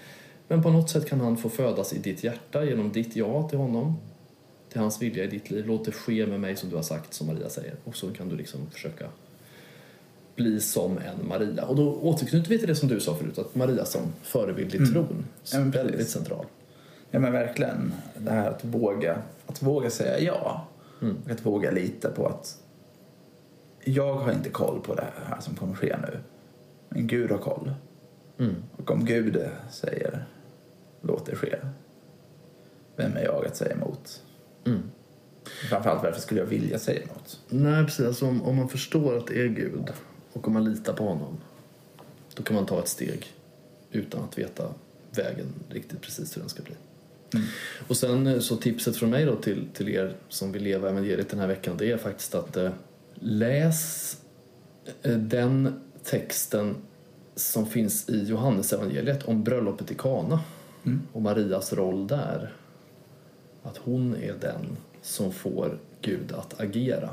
Men 0.48 0.63
på 0.63 0.70
något 0.70 0.89
sätt 0.89 1.10
kan 1.10 1.22
han 1.22 1.38
få 1.38 1.50
födas 1.50 1.94
i 1.94 2.00
ditt 2.00 2.24
hjärta 2.24 2.65
genom 2.65 2.91
ditt 2.91 3.15
ja 3.15 3.50
till 3.50 3.58
honom. 3.58 3.96
Till 4.70 4.82
hans 4.82 5.02
vilja 5.02 5.24
i 5.24 5.28
ditt 5.28 5.52
liv. 5.52 5.65
Låt 5.68 5.86
det 5.86 5.91
ske 5.91 6.26
med 6.26 6.39
mig 6.39 6.56
som 6.56 6.70
du 6.70 6.76
har 6.76 6.84
sagt, 6.84 7.13
som 7.13 7.28
Maria 7.28 7.50
säger. 7.50 7.76
Och 7.84 7.96
så 7.96 8.13
kan 8.13 8.30
du 8.30 8.36
liksom 8.36 8.70
försöka 8.72 9.10
bli 10.36 10.62
som 10.62 10.98
en 10.98 11.28
Maria. 11.28 11.65
Och 11.65 11.76
då 11.76 11.95
återknyter 11.95 12.50
vi 12.50 12.60
till 12.60 12.67
det 12.67 12.76
som 12.76 12.89
du 12.89 13.00
sa 13.00 13.15
förut, 13.15 13.38
att 13.38 13.56
Maria 13.56 13.86
som 13.86 14.02
förebild 14.24 14.76
i 14.76 14.78
tron. 14.78 15.06
Mm. 15.06 15.26
Ja, 15.52 15.60
men 15.60 15.71
precis. 15.71 15.86
väldigt 15.86 16.10
central. 16.10 16.45
Ja 17.12 17.19
men 17.19 17.32
verkligen. 17.32 17.93
Det 18.17 18.32
här 18.32 18.50
att 18.50 18.65
våga, 18.65 19.17
att 19.45 19.62
våga 19.62 19.89
säga 19.89 20.19
ja. 20.19 20.67
Mm. 21.02 21.17
Och 21.26 21.32
att 21.32 21.45
våga 21.45 21.71
lita 21.71 22.12
på 22.12 22.28
att 22.28 22.58
jag 23.84 24.13
har 24.13 24.32
inte 24.32 24.50
koll 24.50 24.82
på 24.82 24.95
det 24.95 25.08
här 25.26 25.41
som 25.41 25.56
kommer 25.56 25.76
ske 25.76 25.95
nu. 26.02 26.19
Men 26.89 27.08
Gud 27.08 27.32
har 27.32 27.38
koll. 27.38 27.74
Mm. 28.39 28.56
Och 28.78 28.91
om 28.91 29.06
Gud 29.06 29.50
säger 29.71 30.26
låt 31.02 31.26
det 31.26 31.36
ske. 31.36 31.56
Vem 32.95 33.17
är 33.17 33.24
jag 33.24 33.45
att 33.45 33.56
säga 33.56 33.74
emot? 33.74 34.21
Mm. 34.65 34.80
Framförallt 35.69 36.04
varför 36.04 36.21
skulle 36.21 36.39
jag 36.39 36.48
vilja 36.48 36.80
säga 36.80 37.02
emot? 37.04 37.39
Nej, 37.50 37.86
precis. 37.86 38.06
Alltså, 38.06 38.28
om, 38.28 38.43
om 38.43 38.56
man 38.56 38.69
förstår 38.69 39.17
att 39.17 39.28
det 39.28 39.41
är 39.41 39.48
Gud 39.48 39.91
och 40.36 40.48
om 40.48 40.54
man 40.54 40.63
litar 40.63 40.93
på 40.93 41.04
honom 41.04 41.38
då 42.36 42.43
kan 42.43 42.56
man 42.56 42.65
ta 42.65 42.80
ett 42.80 42.88
steg 42.88 43.28
utan 43.91 44.24
att 44.24 44.38
veta 44.38 44.74
vägen 45.12 45.54
riktigt 45.69 46.02
precis 46.02 46.38
hur 46.38 46.41
den 46.41 46.50
ska 46.50 46.63
bli. 46.63 46.74
Mm. 47.34 47.48
Och 47.88 47.98
sen 47.98 48.28
eh, 48.28 48.39
så 48.39 48.56
tipset 48.56 48.98
från 48.98 49.10
mig 49.10 49.26
då 49.26 49.36
till, 49.36 49.67
till 49.74 49.89
er 49.89 50.15
som 50.30 50.52
vill 50.52 50.63
leva 50.63 50.89
evangeliet 50.89 51.30
den 51.30 51.39
här 51.39 51.48
veckan 51.48 51.78
det 51.78 51.91
är 51.91 51.98
faktiskt 51.98 52.36
att 52.36 52.58
eh, 52.58 52.71
läs 53.13 54.17
eh, 55.02 55.17
den 55.17 55.82
texten 56.04 56.76
som 57.36 57.65
finns 57.65 58.10
i 58.10 58.24
Johannes 58.24 58.74
evangeliet 58.74 59.24
om 59.24 59.43
bröllopet 59.43 59.91
i 59.91 59.95
Kana 59.95 60.39
Mm. 60.86 61.02
och 61.13 61.21
Marias 61.21 61.74
roll 61.74 62.08
där. 62.08 62.54
Att 63.63 63.78
hon 63.78 64.15
är 64.15 64.34
den 64.41 64.78
som 65.02 65.32
får 65.32 65.80
Gud 66.02 66.32
att 66.32 66.60
agera, 66.60 67.10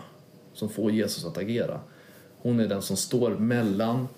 som 0.54 0.68
får 0.68 0.90
Jesus 0.92 1.24
att 1.24 1.38
agera. 1.38 1.80
Hon 2.42 2.61
är 2.61 2.68
den 2.68 2.83
som 2.83 2.96
står 2.96 3.31
mellan 3.31 4.09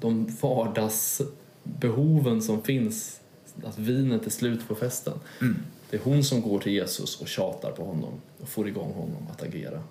de 0.00 0.36
vardagsbehoven 0.40 2.42
som 2.42 2.62
finns, 2.62 3.20
att 3.64 3.78
vinet 3.78 4.26
är 4.26 4.30
slut 4.30 4.68
på 4.68 4.74
festen. 4.74 5.18
Mm. 5.40 5.56
Det 5.90 5.96
är 5.96 6.00
hon 6.00 6.24
som 6.24 6.42
går 6.42 6.58
till 6.58 6.72
Jesus 6.72 7.20
och 7.20 7.28
tjatar 7.28 7.70
på 7.70 7.84
honom 7.84 8.12
och 8.40 8.48
får 8.48 8.68
igång 8.68 8.92
honom 8.92 9.26
att 9.30 9.42
agera. 9.42 9.82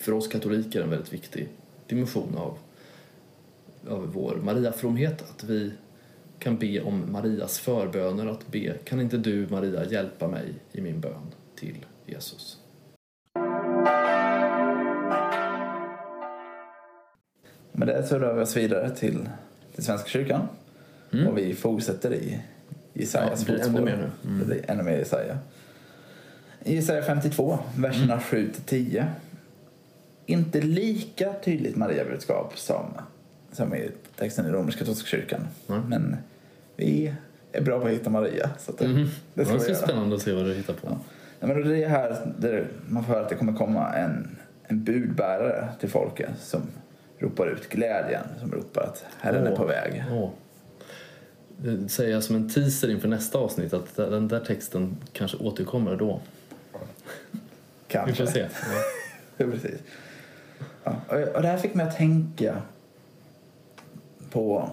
För 0.00 0.12
oss 0.12 0.28
katoliker 0.28 0.78
är 0.78 0.82
det 0.82 0.84
en 0.84 0.90
väldigt 0.90 1.12
viktig 1.12 1.48
dimension 1.86 2.34
av 2.36 2.58
av 3.88 4.12
vår 4.12 4.36
Mariafromhet 4.36 5.22
att 5.22 5.44
vi 5.44 5.72
kan 6.38 6.58
be 6.58 6.80
om 6.80 7.12
Marias 7.12 7.58
förböner 7.58 8.26
att 8.26 8.48
be 8.48 8.78
kan 8.84 9.00
inte 9.00 9.16
du 9.16 9.46
Maria 9.50 9.90
hjälpa 9.90 10.28
mig 10.28 10.54
i 10.72 10.80
min 10.80 11.00
bön 11.00 11.32
till 11.56 11.86
Jesus. 12.06 12.58
Med 17.76 17.88
det 17.88 18.06
så 18.06 18.18
rör 18.18 18.34
vi 18.34 18.42
oss 18.42 18.56
vidare 18.56 18.90
till, 18.90 19.28
till 19.74 19.84
Svenska 19.84 20.08
kyrkan. 20.08 20.48
Mm. 21.12 21.26
Och 21.26 21.38
vi 21.38 21.54
fortsätter 21.54 22.14
i 22.14 22.40
Jesajas 22.92 23.44
Ja, 23.48 23.54
det 23.54 23.58
fotspår. 23.58 23.78
ännu 23.78 23.84
mer 23.90 24.10
nu. 24.22 24.30
Mm. 24.34 24.48
Det 24.48 24.54
ännu 24.70 24.82
mer 24.82 24.96
Jesaja. 24.96 25.38
I 26.64 26.74
Jesaja 26.74 27.02
52, 27.02 27.58
verserna 27.76 28.12
Mm. 28.12 28.20
7 28.24 28.50
till 28.52 28.62
10. 28.62 29.06
Inte 30.26 30.60
lika 30.60 31.32
tydligt 31.44 31.76
Mariabudskap 31.76 32.58
som, 32.58 32.84
som 33.52 33.74
i 33.74 33.90
texten 34.16 34.46
i 34.46 34.48
romersk-katolska 34.50 35.06
kyrkan. 35.06 35.40
Nej. 35.66 35.78
Men 35.88 36.16
vi 36.76 37.14
är 37.52 37.62
bra 37.62 37.80
på 37.80 37.86
att 37.86 37.92
hitta 37.92 38.10
Maria. 38.10 38.50
Så 38.58 38.70
att 38.72 38.78
det, 38.78 38.88
Mhm. 38.88 39.08
det 39.34 39.44
ska 39.44 39.52
det 39.54 39.58
vi 39.58 39.64
ska 39.64 39.72
göra. 39.72 39.82
spännande 39.86 40.16
att 40.16 40.22
se 40.22 40.32
vad 40.32 40.44
du 40.44 40.54
hittar 40.54 40.74
på. 40.74 40.86
Ja. 40.90 40.98
Ja, 41.40 41.46
men 41.46 41.68
det 41.68 41.84
är 41.84 41.88
här 41.88 42.32
där 42.38 42.66
man 42.88 43.04
får 43.04 43.12
höra 43.12 43.22
att 43.22 43.28
det 43.28 43.34
kommer 43.34 43.52
komma 43.52 43.92
en, 43.94 44.36
en 44.66 44.84
budbärare 44.84 45.68
till 45.80 45.88
folket 45.90 46.30
som 46.40 46.62
ropar 47.24 47.46
ut 47.46 47.68
glädjen, 47.68 48.24
som 48.40 48.52
ropar 48.52 48.82
att 48.82 49.04
Herren 49.20 49.46
är 49.46 49.50
Åh. 49.52 49.56
på 49.56 49.64
väg. 49.64 50.04
Åh. 50.12 50.30
Det 51.56 51.88
säger 51.88 52.12
jag 52.12 52.22
som 52.22 52.36
en 52.36 52.50
teaser 52.50 52.90
inför 52.90 53.08
nästa 53.08 53.38
avsnitt 53.38 53.72
att 53.72 53.96
den 53.96 54.28
där 54.28 54.40
texten 54.40 54.96
kanske 55.12 55.36
återkommer 55.36 55.96
då. 55.96 56.20
Kanske. 57.88 58.10
Vi 58.22 58.26
får 58.26 58.32
se. 58.32 58.48
Ja. 59.36 59.46
Precis. 59.50 59.80
Ja, 60.84 60.96
och, 61.08 61.16
och 61.36 61.42
det 61.42 61.48
här 61.48 61.56
fick 61.56 61.74
mig 61.74 61.86
att 61.86 61.96
tänka 61.96 62.56
på, 64.30 64.70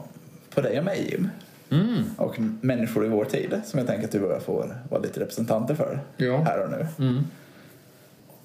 på 0.55 0.61
dig 0.61 0.79
och 0.79 0.85
mig, 0.85 1.07
Jim. 1.11 1.29
Mm. 1.69 2.03
Och 2.17 2.39
människor 2.61 3.05
i 3.05 3.09
vår 3.09 3.25
tid 3.25 3.61
som 3.65 3.77
jag 3.79 3.87
tänker 3.87 4.05
att 4.05 4.11
du 4.11 4.23
och 4.23 4.31
jag 4.31 4.43
får 4.43 4.75
vara 4.89 5.01
lite 5.01 5.19
representanter 5.19 5.75
för 5.75 5.99
Ja. 6.17 6.37
här 6.43 6.63
och 6.63 6.69
nu. 6.71 6.87
Mm. 7.07 7.23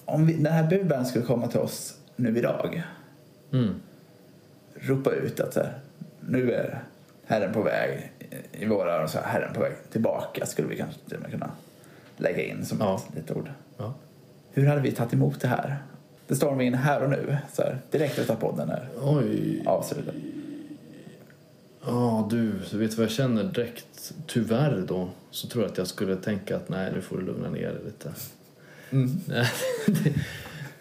Om 0.05 0.27
vi, 0.27 0.33
den 0.35 0.53
här 0.53 0.67
budbäraren 0.71 1.07
skulle 1.07 1.25
komma 1.25 1.47
till 1.49 1.61
oss 1.61 1.97
nu 2.17 2.39
idag, 2.39 2.83
Mm. 3.53 3.75
Ropa 4.87 5.11
ut 5.11 5.41
att 5.41 5.55
så 5.55 5.61
här, 5.61 5.79
nu 6.21 6.53
är 6.53 6.83
Herren 7.27 7.53
på 7.53 7.63
väg 7.63 8.13
i 8.53 8.67
våra 8.67 8.93
öron, 8.95 9.09
så 9.09 9.19
här, 9.19 9.27
Herren 9.27 9.55
på 9.55 9.61
väg 9.61 9.73
tillbaka 9.93 10.47
skulle 10.47 10.69
vi 10.69 10.77
kanske 10.77 11.01
till 11.09 11.17
och 11.17 11.23
med 11.23 11.31
kunna 11.31 11.51
lägga 12.17 12.43
in 12.45 12.67
som 12.67 12.79
Ja. 12.81 13.03
ett 13.09 13.17
litet 13.17 13.37
ord. 13.37 13.51
Ja. 13.77 13.95
Hur 14.53 14.67
hade 14.67 14.81
vi 14.81 14.93
tagit 14.93 15.13
emot 15.13 15.41
det 15.41 15.49
här? 15.49 15.77
Det 16.27 16.37
stormar 16.37 16.63
in 16.63 16.75
här 16.75 17.03
och 17.03 17.11
nu, 17.11 17.37
så 17.53 17.63
här, 17.63 17.79
direkt 17.91 18.19
efter 18.19 18.35
podden 18.35 18.71
är 18.71 18.89
Oj. 19.03 19.63
avslutad. 19.67 20.13
Ja, 21.87 22.29
du, 22.31 22.53
så 22.65 22.79
vet 22.79 22.91
du 22.91 22.97
vad 22.97 23.05
jag 23.05 23.11
känner 23.13 23.45
direkt? 23.45 24.13
Tyvärr 24.27 24.85
då, 24.89 25.09
så 25.31 25.49
tror 25.49 25.65
jag 25.65 25.71
att 25.73 25.79
jag 25.79 25.87
skulle 25.87 26.17
tänka 26.17 26.57
att 26.57 26.69
nej, 26.69 26.93
nu 26.95 27.01
får 27.03 27.17
du 27.17 27.23
lugna 27.25 27.51
ner 27.51 27.69
dig 27.69 27.85
lite. 27.85 28.13
Mm. 28.91 29.11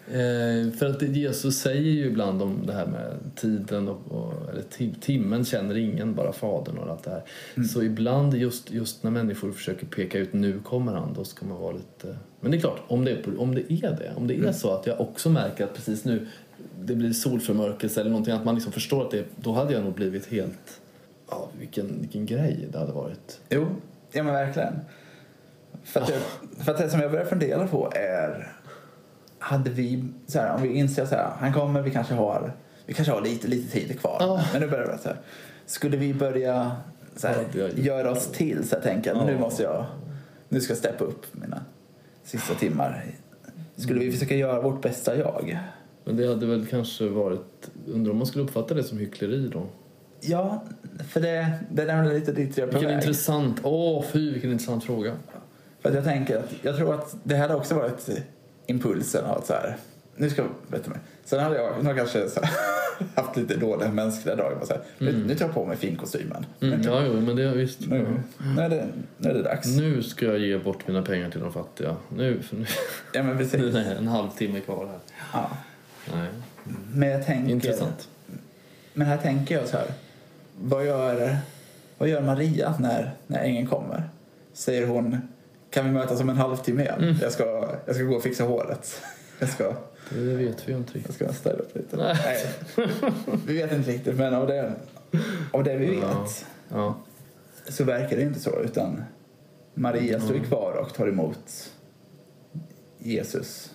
Eh, 0.08 0.72
för 0.72 0.86
att 0.86 1.02
Jesus 1.02 1.58
säger 1.58 1.90
ju 1.90 2.06
ibland 2.06 2.42
om 2.42 2.66
det 2.66 2.72
här 2.72 2.86
med 2.86 3.16
tiden 3.36 3.88
och, 3.88 4.00
och 4.08 4.50
eller 4.50 4.62
tim- 4.62 4.94
timmen 5.00 5.44
känner 5.44 5.76
ingen, 5.76 6.14
bara 6.14 6.32
Fadern 6.32 6.78
och 6.78 6.90
allt 6.90 7.02
det 7.02 7.10
här. 7.10 7.22
Så 7.64 7.82
ibland 7.82 8.34
just, 8.34 8.70
just 8.70 9.02
när 9.02 9.10
människor 9.10 9.52
försöker 9.52 9.86
peka 9.86 10.18
ut 10.18 10.32
nu 10.32 10.60
kommer 10.60 10.92
han, 10.92 11.14
då 11.14 11.24
ska 11.24 11.46
man 11.46 11.60
vara 11.60 11.72
lite... 11.72 12.16
Men 12.40 12.50
det 12.50 12.56
är 12.56 12.60
klart, 12.60 12.80
om 12.88 13.04
det 13.04 13.10
är, 13.10 13.40
om 13.40 13.54
det, 13.54 13.72
är 13.72 13.96
det, 13.98 14.12
om 14.16 14.26
det 14.26 14.38
är 14.38 14.52
så 14.52 14.74
att 14.74 14.86
jag 14.86 15.00
också 15.00 15.30
märker 15.30 15.64
att 15.64 15.74
precis 15.74 16.04
nu 16.04 16.26
det 16.80 16.94
blir 16.94 17.12
solförmörkelse 17.12 18.00
eller 18.00 18.10
någonting, 18.10 18.34
att 18.34 18.44
man 18.44 18.54
liksom 18.54 18.72
förstår 18.72 19.04
att 19.04 19.10
det, 19.10 19.24
då 19.36 19.52
hade 19.52 19.72
jag 19.72 19.84
nog 19.84 19.94
blivit 19.94 20.26
helt... 20.26 20.80
Ja, 21.30 21.48
vilken, 21.58 22.00
vilken 22.00 22.26
grej 22.26 22.68
det 22.72 22.78
hade 22.78 22.92
varit. 22.92 23.40
Jo, 23.48 23.66
ja 24.12 24.22
men 24.22 24.32
verkligen. 24.32 24.74
För 25.84 26.00
att, 26.00 26.08
jag, 26.08 26.18
för 26.64 26.72
att 26.72 26.78
det 26.78 26.90
som 26.90 27.00
jag 27.00 27.10
börjar 27.10 27.24
fundera 27.24 27.66
på 27.66 27.92
är 27.94 28.55
hade 29.38 29.70
vi, 29.70 30.04
så 30.26 30.38
här, 30.38 30.54
om 30.54 30.62
vi 30.62 30.68
inser 30.68 31.06
så 31.06 31.14
här, 31.14 31.30
han 31.38 31.52
kommer, 31.52 31.82
vi 31.82 31.90
kanske 31.90 32.14
har, 32.14 32.52
vi 32.86 32.94
kanske 32.94 33.12
har 33.12 33.20
lite, 33.20 33.48
lite 33.48 33.72
tid 33.72 34.00
kvar. 34.00 34.16
Ja. 34.20 34.44
Men 34.52 34.60
nu 34.62 34.68
börjar 34.68 34.86
det 34.86 34.98
så 34.98 35.08
här. 35.08 35.18
Skulle 35.66 35.96
vi 35.96 36.14
börja 36.14 36.76
så 37.16 37.26
här, 37.28 37.44
är- 37.54 37.78
göra 37.80 38.10
oss 38.10 38.26
till 38.26 38.68
så 38.68 38.76
här, 38.76 38.82
tänka, 38.82 39.14
men 39.14 39.26
nu 39.26 39.38
måste 39.38 39.62
jag, 39.62 39.84
nu 40.48 40.60
ska 40.60 40.70
jag 40.70 40.78
steppa 40.78 41.04
upp 41.04 41.26
mina 41.32 41.60
sista 42.24 42.54
timmar. 42.54 43.04
Skulle 43.76 44.00
vi 44.00 44.12
försöka 44.12 44.34
göra 44.34 44.60
vårt 44.60 44.82
bästa 44.82 45.16
jag? 45.16 45.58
Men 46.04 46.16
det 46.16 46.28
hade 46.28 46.46
väl 46.46 46.66
kanske 46.66 47.08
varit... 47.08 47.70
Undrar 47.86 48.12
om 48.12 48.18
man 48.18 48.26
skulle 48.26 48.44
uppfatta 48.44 48.74
det 48.74 48.84
som 48.84 48.98
hyckleri 48.98 49.48
då? 49.52 49.62
Ja, 50.20 50.64
för 51.08 51.20
det, 51.20 51.50
det 51.70 51.82
är 51.82 51.86
nämligen 51.86 52.18
lite 52.20 52.32
dit 52.32 52.58
jag 52.58 52.68
är 52.68 52.72
på 52.72 52.78
Vilken 52.78 52.94
väg. 52.96 53.02
intressant... 53.04 53.60
Åh, 53.62 54.04
fy 54.12 54.32
vilken 54.32 54.52
intressant 54.52 54.84
fråga. 54.84 55.12
För 55.80 55.88
att 55.88 55.94
jag 55.94 56.04
tänker 56.04 56.36
att, 56.38 56.52
jag 56.62 56.76
tror 56.76 56.94
att 56.94 57.16
det 57.22 57.36
hade 57.36 57.54
också 57.54 57.74
varit 57.74 58.08
impulsen 58.66 59.24
att 59.24 59.46
så 59.46 59.52
här, 59.52 59.76
nu 60.16 60.30
ska 60.30 60.42
jag 60.42 60.50
bättre 60.68 60.90
mig. 60.90 60.98
Sen 61.24 61.40
hade 61.40 61.56
jag 61.56 61.84
nog 61.84 61.96
kanske 61.96 62.28
så 62.28 62.40
här, 62.40 62.50
haft 63.22 63.36
lite 63.36 63.56
dåliga 63.56 63.92
mänskliga 63.92 64.36
dagar. 64.36 64.64
Så 64.64 64.72
här, 64.72 64.82
nu, 64.98 65.24
nu 65.26 65.34
tar 65.34 65.44
jag 65.46 65.54
på 65.54 65.66
mig 65.66 65.76
finkostymen. 65.76 66.46
Mm, 66.60 66.80
nu, 66.80 66.86
ja, 66.88 67.02
jo, 67.06 67.20
men 67.20 67.36
det 67.36 67.50
visst. 67.54 67.80
nu, 67.80 68.06
nu, 68.56 68.62
är 68.62 68.68
det, 68.68 68.86
nu 69.18 69.30
är 69.30 69.34
det 69.34 69.42
dags. 69.42 69.76
Nu 69.76 70.02
ska 70.02 70.26
jag 70.26 70.38
ge 70.38 70.58
bort 70.58 70.88
mina 70.88 71.02
pengar 71.02 71.30
till 71.30 71.40
de 71.40 71.52
fattiga. 71.52 71.96
Nu, 72.08 72.42
för 72.42 72.56
nu, 72.56 72.66
Ja, 73.12 73.22
men 73.22 73.36
nu 73.36 73.38
precis. 73.38 73.60
är 73.74 73.84
det 73.84 73.94
en 73.98 74.08
halvtimme 74.08 74.60
kvar 74.60 74.86
här. 74.86 74.98
Ja. 75.32 75.50
Nej. 76.14 76.28
Men 76.92 77.08
jag 77.08 77.26
tänker, 77.26 77.50
Intressant. 77.52 78.08
men 78.92 79.06
här 79.06 79.16
tänker 79.16 79.58
jag 79.58 79.68
så 79.68 79.76
här, 79.76 79.86
vad 80.60 80.86
gör, 80.86 81.36
vad 81.98 82.08
gör 82.08 82.22
Maria 82.22 82.74
när, 82.78 83.14
när 83.26 83.38
ängeln 83.38 83.66
kommer? 83.66 84.02
Säger 84.52 84.86
hon, 84.86 85.28
kan 85.76 85.84
vi 85.86 85.92
mötas 85.92 86.20
om 86.20 86.28
en 86.28 86.36
halvtimme 86.36 86.82
igen? 86.82 87.00
Mm. 87.02 87.16
Jag, 87.22 87.32
ska, 87.32 87.44
jag 87.86 87.94
ska 87.94 88.04
gå 88.04 88.16
och 88.16 88.22
fixa 88.22 88.44
håret. 88.44 89.02
Jag 89.38 89.48
ska, 89.48 89.72
Det 90.10 90.20
vet 90.20 90.68
vi 90.68 90.72
ju 90.72 90.78
inte 90.78 90.90
jag 90.92 90.96
riktigt. 90.96 91.14
ska 91.14 91.32
ställa 91.32 91.58
upp 91.58 91.76
lite. 91.76 91.96
Nej. 91.96 92.16
Nej. 92.76 92.88
Vi 93.46 93.54
vet 93.62 93.72
inte 93.72 93.90
riktigt, 93.90 94.16
men 94.16 94.34
av 94.34 94.46
det, 94.46 94.72
av 95.52 95.64
det 95.64 95.76
vi 95.76 95.86
vet 95.86 96.00
Ja. 96.04 96.26
Ja. 96.68 96.94
så 97.68 97.84
verkar 97.84 98.16
det 98.16 98.22
inte 98.22 98.40
så. 98.40 98.60
Utan 98.60 99.04
Maria 99.74 100.20
står 100.20 100.30
ju 100.32 100.36
Mm. 100.36 100.48
kvar 100.48 100.72
och 100.72 100.94
tar 100.94 101.06
emot 101.08 101.70
Jesus, 102.98 103.72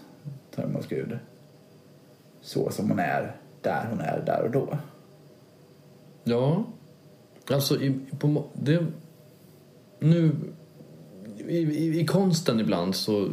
tar 0.55 0.63
emot 0.63 0.89
Gud. 0.89 1.19
Så 2.41 2.71
som 2.71 2.89
hon 2.89 2.99
är, 2.99 3.35
där 3.61 3.87
hon 3.89 3.99
är, 3.99 4.23
där 4.25 4.41
och 4.43 4.51
då. 4.51 4.77
Ja. 6.23 6.63
Alltså, 7.51 7.81
i, 7.81 7.99
på, 8.19 8.43
det, 8.53 8.85
nu... 9.99 10.31
I, 11.47 11.57
i, 11.57 11.99
I 11.99 12.05
konsten 12.07 12.59
ibland 12.59 12.95
så 12.95 13.31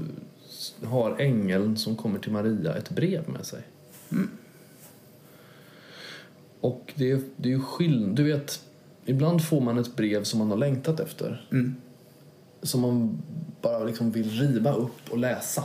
har 0.85 1.17
ängeln 1.21 1.77
som 1.77 1.97
kommer 1.97 2.19
till 2.19 2.33
Maria 2.33 2.75
ett 2.77 2.91
brev 2.91 3.29
med 3.29 3.47
sig. 3.47 3.61
Och 6.61 6.93
det, 6.95 7.11
är- 7.11 7.21
det 7.37 7.49
är 7.49 7.53
ju 7.53 7.61
skillnad. 7.61 8.17
Du 8.17 8.23
vet, 8.25 8.63
ibland 9.05 9.45
får 9.45 9.61
man 9.61 9.79
ett 9.79 9.97
brev 9.97 10.23
som 10.25 10.39
man 10.39 10.51
har 10.51 10.57
längtat 10.57 11.01
efter. 11.01 11.47
Mm. 11.53 11.75
Som 12.63 12.81
man 12.81 13.23
bara 13.63 13.85
liksom 13.85 14.11
vill 14.11 14.31
riva 14.31 14.73
upp 14.73 15.11
och 15.11 15.19
läsa. 15.19 15.65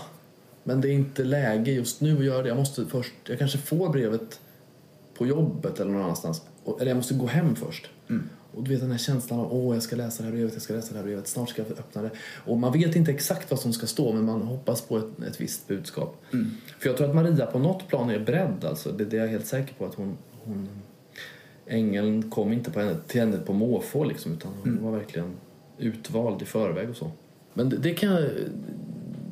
Men 0.63 0.81
det 0.81 0.87
är 0.89 0.93
inte 0.93 1.23
läge 1.23 1.71
just 1.71 2.01
nu 2.01 2.17
att 2.17 2.25
göra 2.25 2.41
det. 2.41 2.47
Jag 2.47 2.57
måste 2.57 2.85
först, 2.85 3.13
jag 3.27 3.39
kanske 3.39 3.57
får 3.57 3.89
brevet 3.89 4.39
på 5.17 5.27
jobbet 5.27 5.79
eller 5.79 5.91
någon 5.91 6.01
annanstans. 6.03 6.41
Eller 6.79 6.87
jag 6.91 6.97
måste 6.97 7.13
gå 7.13 7.25
hem 7.27 7.55
först. 7.55 7.89
Mm. 8.09 8.29
Och 8.55 8.63
du 8.63 8.71
vet 8.71 8.81
den 8.81 8.91
här 8.91 8.97
känslan 8.97 9.39
av 9.39 9.53
åh 9.53 9.75
jag 9.75 9.83
ska 9.83 9.95
läsa 9.95 10.23
det 10.23 10.29
här 10.29 10.35
brevet, 10.35 10.53
jag 10.53 10.61
ska 10.61 10.73
läsa 10.73 10.93
det 10.93 10.97
här 10.97 11.05
brevet, 11.05 11.27
snart 11.27 11.49
ska 11.49 11.61
jag 11.61 11.71
öppna 11.71 12.01
det. 12.01 12.09
Och 12.45 12.57
man 12.57 12.73
vet 12.73 12.95
inte 12.95 13.11
exakt 13.11 13.51
vad 13.51 13.59
som 13.59 13.73
ska 13.73 13.87
stå 13.87 14.13
men 14.13 14.25
man 14.25 14.41
hoppas 14.41 14.81
på 14.81 14.97
ett, 14.97 15.23
ett 15.27 15.41
visst 15.41 15.67
budskap. 15.67 16.21
Mm. 16.33 16.51
För 16.79 16.89
jag 16.89 16.97
tror 16.97 17.09
att 17.09 17.15
Maria 17.15 17.45
på 17.45 17.59
något 17.59 17.87
plan 17.87 18.09
är 18.09 18.19
beredd 18.19 18.65
alltså. 18.65 18.91
Det, 18.91 19.05
det 19.05 19.17
är 19.17 19.21
jag 19.21 19.27
helt 19.27 19.47
säker 19.47 19.73
på 19.73 19.85
att 19.85 19.95
hon, 19.95 20.17
hon 20.43 20.69
Ängeln 21.67 22.29
kom 22.29 22.53
inte 22.53 22.71
på 22.71 22.79
henne, 22.79 22.95
till 23.07 23.21
henne 23.21 23.37
på 23.37 23.53
måfå 23.53 24.03
liksom 24.03 24.33
utan 24.33 24.51
hon 24.61 24.71
Mm. 24.71 24.83
var 24.83 24.91
verkligen 24.91 25.31
utvald 25.77 26.41
i 26.41 26.45
förväg 26.45 26.89
och 26.89 26.95
så. 26.95 27.11
Men 27.53 27.69
det, 27.69 27.77
det 27.77 27.93
kan 27.93 28.29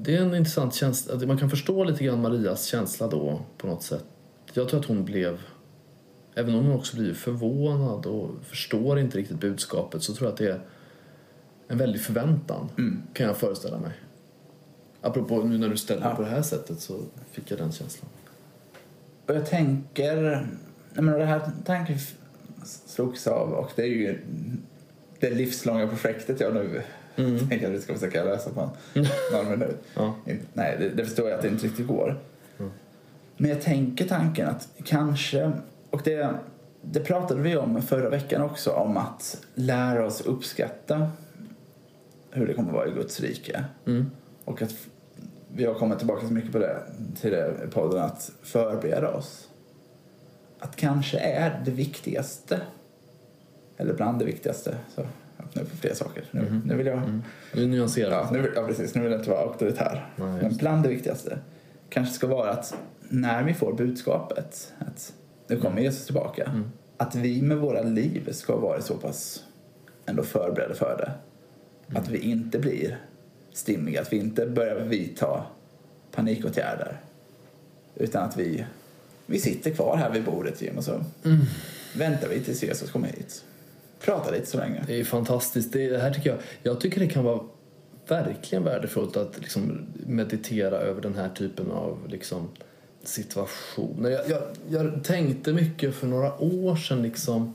det 0.03 0.15
är 0.15 0.21
en 0.21 0.35
intressant 0.35 0.75
känsla, 0.75 1.27
man 1.27 1.37
kan 1.37 1.49
förstå 1.49 1.83
lite 1.83 2.03
grann 2.03 2.21
Marias 2.21 2.65
känsla 2.65 3.07
då 3.07 3.41
på 3.57 3.67
något 3.67 3.83
sätt. 3.83 4.05
Jag 4.53 4.69
tror 4.69 4.79
att 4.79 4.85
hon 4.85 5.05
blev, 5.05 5.39
även 6.35 6.55
om 6.55 6.65
hon 6.65 6.75
också 6.75 6.97
blir 6.97 7.13
förvånad 7.13 8.05
och 8.05 8.29
förstår 8.43 8.99
inte 8.99 9.17
riktigt 9.17 9.39
budskapet 9.39 10.03
så 10.03 10.13
tror 10.13 10.27
jag 10.27 10.31
att 10.33 10.37
det 10.39 10.47
är 10.49 10.61
en 11.67 11.77
väldig 11.77 12.01
förväntan 12.01 12.69
Mm. 12.77 13.01
kan 13.13 13.25
jag 13.27 13.37
föreställa 13.37 13.77
mig. 13.79 13.91
Apropå 15.01 15.43
nu 15.43 15.57
när 15.57 15.69
du 15.69 15.77
ställde 15.77 16.05
Ja. 16.07 16.15
på 16.15 16.21
det 16.21 16.27
här 16.29 16.41
sättet 16.41 16.79
så 16.79 16.99
fick 17.31 17.51
jag 17.51 17.59
den 17.59 17.71
känslan. 17.71 18.09
Och 19.27 19.35
jag 19.35 19.45
tänker, 19.45 20.21
nej 20.93 21.03
men 21.03 21.19
det 21.19 21.25
här 21.25 21.41
tanken 21.65 21.97
slogs 22.65 23.27
av 23.27 23.49
och 23.53 23.71
det 23.75 23.81
är 23.81 23.87
ju 23.87 24.19
det 25.19 25.29
livslånga 25.29 25.87
projektet 25.87 26.39
jag 26.39 26.53
nu 26.53 26.81
Mm. 27.15 27.39
tänker 27.49 27.67
att 27.67 27.73
vi 27.73 27.81
ska 27.81 27.93
försöka 27.93 28.23
lösa 28.23 28.49
på 28.49 28.69
någon 29.33 29.49
minut. 29.49 29.77
Ja. 29.95 30.15
Nej, 30.53 30.75
det, 30.79 30.89
det 30.89 31.05
förstår 31.05 31.29
jag 31.29 31.35
att 31.35 31.41
det 31.41 31.47
inte 31.47 31.65
riktigt 31.65 31.87
går. 31.87 32.19
Mm. 32.59 32.71
Men 33.37 33.49
jag 33.49 33.61
tänker 33.61 34.07
tanken 34.07 34.47
att 34.47 34.67
kanske, 34.83 35.51
och 35.91 36.01
det, 36.03 36.29
det 36.81 36.99
pratade 36.99 37.41
vi 37.41 37.57
om 37.57 37.81
förra 37.81 38.09
veckan 38.09 38.41
också, 38.41 38.71
om 38.71 38.97
att 38.97 39.45
lära 39.55 40.05
oss 40.05 40.21
uppskatta 40.21 41.09
hur 42.31 42.47
det 42.47 42.53
kommer 42.53 42.69
att 42.69 42.75
vara 42.75 42.87
i 42.87 42.91
Guds 42.91 43.19
rike. 43.19 43.65
Mm. 43.87 44.11
Och 44.45 44.61
att 44.61 44.73
vi 45.55 45.65
har 45.65 45.73
kommit 45.73 45.97
tillbaka 45.97 46.27
så 46.27 46.33
mycket 46.33 46.51
på 46.51 46.59
det, 46.59 46.77
till 47.21 47.31
det 47.31 47.53
i 47.67 47.71
podden, 47.71 48.03
att 48.03 48.31
förbereda 48.43 49.13
oss. 49.13 49.47
Att 50.59 50.75
kanske 50.75 51.17
är 51.19 51.61
det 51.65 51.71
viktigaste, 51.71 52.61
eller 53.77 53.93
bland 53.93 54.19
det 54.19 54.25
viktigaste, 54.25 54.75
så 54.95 55.01
jag 55.37 55.45
öppnar 55.45 55.63
upp 55.63 55.69
för 55.69 55.77
fler 55.77 55.93
saker. 55.93 56.23
Nu, 56.31 56.41
Mhm. 56.41 56.61
nu 56.65 56.75
vill 56.75 56.87
jag 56.87 56.97
Mm. 56.97 57.23
Det 57.53 57.61
är 57.63 57.67
nyanserat. 57.67 58.27
Ja, 58.31 58.37
nu, 58.37 58.53
ja, 58.55 58.65
precis. 58.67 58.95
Nu 58.95 59.01
vill 59.01 59.11
jag 59.11 59.21
inte 59.21 59.29
vara 59.29 59.41
auktoritär. 59.41 60.09
Nej, 60.15 60.27
Men 60.41 60.57
bland 60.57 60.83
det 60.83 60.89
viktigaste 60.89 61.37
kanske 61.89 62.13
ska 62.13 62.27
vara 62.27 62.49
att 62.51 62.75
när 63.09 63.43
vi 63.43 63.53
får 63.53 63.73
budskapet 63.73 64.73
att 64.79 65.13
nu 65.51 65.59
kommer 65.61 65.81
Jesus 65.81 66.05
tillbaka, 66.05 66.43
Mm. 66.43 66.71
att 66.97 67.15
vi 67.15 67.41
med 67.41 67.57
våra 67.57 67.81
liv 67.81 68.31
ska 68.31 68.55
vara 68.57 68.81
så 68.81 68.97
pass 68.97 69.43
ändå 70.05 70.23
förberedda 70.23 70.75
för 70.75 70.97
det. 70.97 71.11
Att 71.99 72.09
vi 72.09 72.17
inte 72.17 72.59
blir 72.59 72.97
stimmiga, 73.53 74.01
att 74.01 74.13
vi 74.13 74.17
inte 74.17 74.45
börjar 74.45 74.79
vidta 74.79 75.43
panikåtgärder. 76.11 76.97
Utan 77.95 78.23
att 78.23 78.37
vi, 78.37 78.65
vi 79.25 79.39
sitter 79.39 79.71
kvar 79.71 79.97
här 79.97 80.11
vid 80.11 80.23
bordet, 80.23 80.61
Jim, 80.61 80.77
och 80.77 80.83
så 80.83 80.91
Mm. 81.25 81.39
väntar 81.95 82.27
vi 82.29 82.39
tills 82.39 82.63
Jesus 82.63 82.91
kommer 82.91 83.07
hit. 83.07 83.43
Pratar 83.99 84.31
lite 84.31 84.45
så 84.45 84.57
länge. 84.57 84.83
Det 84.87 84.99
är 84.99 85.03
fantastiskt. 85.03 85.73
Det, 85.73 85.89
det 85.89 85.99
här 85.99 86.13
tycker 86.13 86.29
jag, 86.29 86.39
jag 86.63 86.81
tycker 86.81 86.99
det 86.99 87.07
kan 87.07 87.23
vara 87.23 87.39
verkligen 88.07 88.63
värdefullt 88.63 89.17
att 89.17 89.39
liksom 89.39 89.79
meditera 90.07 90.75
över 90.77 91.01
den 91.01 91.15
här 91.15 91.29
typen 91.29 91.71
av 91.71 91.97
liksom, 92.09 92.47
situationer. 93.03 94.09
Jag, 94.09 94.29
jag, 94.29 94.41
jag 94.69 95.03
tänkte 95.03 95.53
mycket 95.53 95.95
för 95.95 96.07
några 96.07 96.41
år 96.41 96.75
sedan 96.75 97.01
liksom 97.01 97.53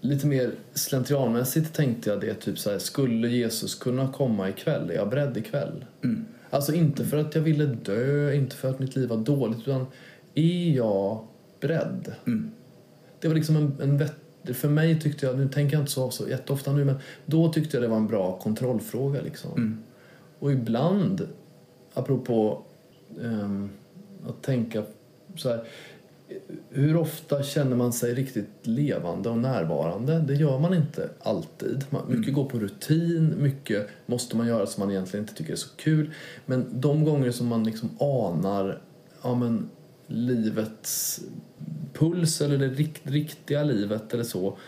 lite 0.00 0.26
mer 0.26 0.52
slentrianmässigt 0.74 1.74
tänkte 1.74 2.10
jag 2.10 2.20
det 2.20 2.34
typ 2.34 2.58
så 2.58 2.70
här, 2.70 2.78
skulle 2.78 3.28
Jesus 3.28 3.74
kunna 3.74 4.12
komma 4.12 4.48
ikväll? 4.48 4.90
Är 4.90 4.94
jag 4.94 5.08
beredd 5.10 5.36
ikväll? 5.36 5.84
Mm. 6.04 6.24
Alltså 6.50 6.74
inte 6.74 7.04
för 7.04 7.16
att 7.16 7.34
jag 7.34 7.42
ville 7.42 7.64
dö, 7.64 8.34
inte 8.34 8.56
för 8.56 8.70
att 8.70 8.78
mitt 8.78 8.96
liv 8.96 9.08
var 9.08 9.16
dåligt 9.16 9.58
utan 9.58 9.86
är 10.34 10.76
jag 10.76 11.26
beredd? 11.60 12.12
Mm. 12.26 12.50
Det 13.20 13.28
var 13.28 13.34
liksom 13.34 13.56
en, 13.56 13.76
en 13.82 13.98
vett, 13.98 14.14
för 14.54 14.68
mig 14.68 15.00
tyckte 15.00 15.26
jag, 15.26 15.38
nu 15.38 15.48
tänker 15.48 15.76
jag 15.76 15.82
inte 15.82 15.92
så, 15.92 16.10
så 16.10 16.28
jätteofta 16.28 16.72
nu, 16.72 16.84
men 16.84 16.96
då 17.26 17.52
tyckte 17.52 17.76
jag 17.76 17.84
det 17.84 17.88
var 17.88 17.96
en 17.96 18.06
bra 18.06 18.38
kontrollfråga 18.38 19.20
liksom. 19.20 19.50
Mm. 19.56 19.82
Och 20.38 20.52
ibland, 20.52 21.28
apropå 21.94 22.62
ehm, 23.24 23.70
att 24.28 24.42
tänka 24.42 24.82
så 25.36 25.48
här, 25.48 25.64
hur 26.70 26.96
ofta 26.96 27.42
känner 27.42 27.76
man 27.76 27.92
sig 27.92 28.14
riktigt 28.14 28.48
levande 28.62 29.28
och 29.28 29.38
närvarande? 29.38 30.20
Det 30.20 30.34
gör 30.34 30.58
man 30.58 30.74
inte 30.74 31.10
alltid. 31.20 31.84
Man, 31.90 32.02
mycket 32.08 32.34
går 32.34 32.44
på 32.44 32.58
rutin, 32.58 33.34
mycket 33.38 33.88
måste 34.06 34.36
man 34.36 34.46
göra 34.46 34.66
som 34.66 34.80
man 34.80 34.90
egentligen 34.90 35.24
inte 35.24 35.34
tycker 35.34 35.52
är 35.52 35.56
så 35.56 35.76
kul. 35.76 36.10
Men 36.46 36.80
de 36.80 37.04
gånger 37.04 37.30
som 37.30 37.46
man 37.46 37.64
liksom 37.64 37.90
anar 38.00 38.80
ja, 39.22 39.34
men, 39.34 39.70
livets 40.06 41.20
puls 41.92 42.40
eller 42.40 42.58
det 42.58 42.68
rikt, 42.68 43.00
riktiga 43.02 43.64
livet 43.64 44.14
eller 44.14 44.24
så. 44.24 44.58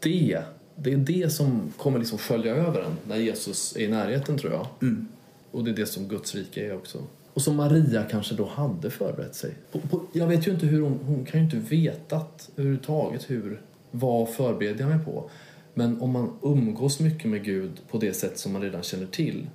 Det, 0.00 0.42
det 0.74 0.92
är 0.92 0.96
det 0.96 1.32
som 1.32 1.72
kommer 1.76 1.98
liksom 1.98 2.18
skölja 2.18 2.54
över 2.54 2.82
en 2.82 2.96
när 3.08 3.16
Jesus 3.16 3.76
är 3.76 3.80
i 3.80 3.88
närheten 3.88 4.38
tror 4.38 4.52
jag. 4.52 4.66
Mm. 4.82 5.08
Och 5.50 5.64
det 5.64 5.70
är 5.70 5.74
det 5.74 5.86
som 5.86 6.08
Guds 6.08 6.34
rike 6.34 6.66
är 6.66 6.76
också. 6.76 6.98
Och 7.36 7.42
som 7.42 7.56
Maria 7.56 8.02
kanske 8.02 8.34
då 8.34 8.44
hade 8.44 8.90
förberett 8.90 9.34
sig. 9.34 9.54
På, 9.72 9.78
på, 9.78 10.00
jag 10.12 10.26
vet 10.26 10.46
ju 10.48 10.50
inte 10.52 10.66
hur 10.66 10.80
hon, 10.80 10.98
hon 11.06 11.24
kan 11.24 11.40
ju 11.40 11.44
inte 11.44 11.56
vetat 11.56 12.50
överhuvudtaget 12.56 13.30
hur, 13.30 13.60
vad 13.90 14.28
förberedde 14.28 14.80
jag 14.80 14.88
mig 14.88 14.98
på. 15.04 15.30
Men 15.74 16.00
om 16.00 16.10
man 16.10 16.38
umgås 16.42 17.00
mycket 17.00 17.30
med 17.30 17.44
Gud 17.44 17.80
på 17.90 17.98
det 17.98 18.12
sätt 18.12 18.38
som 18.38 18.52
man 18.52 18.62
redan 18.62 18.82
känner 18.82 19.06
till, 19.06 19.46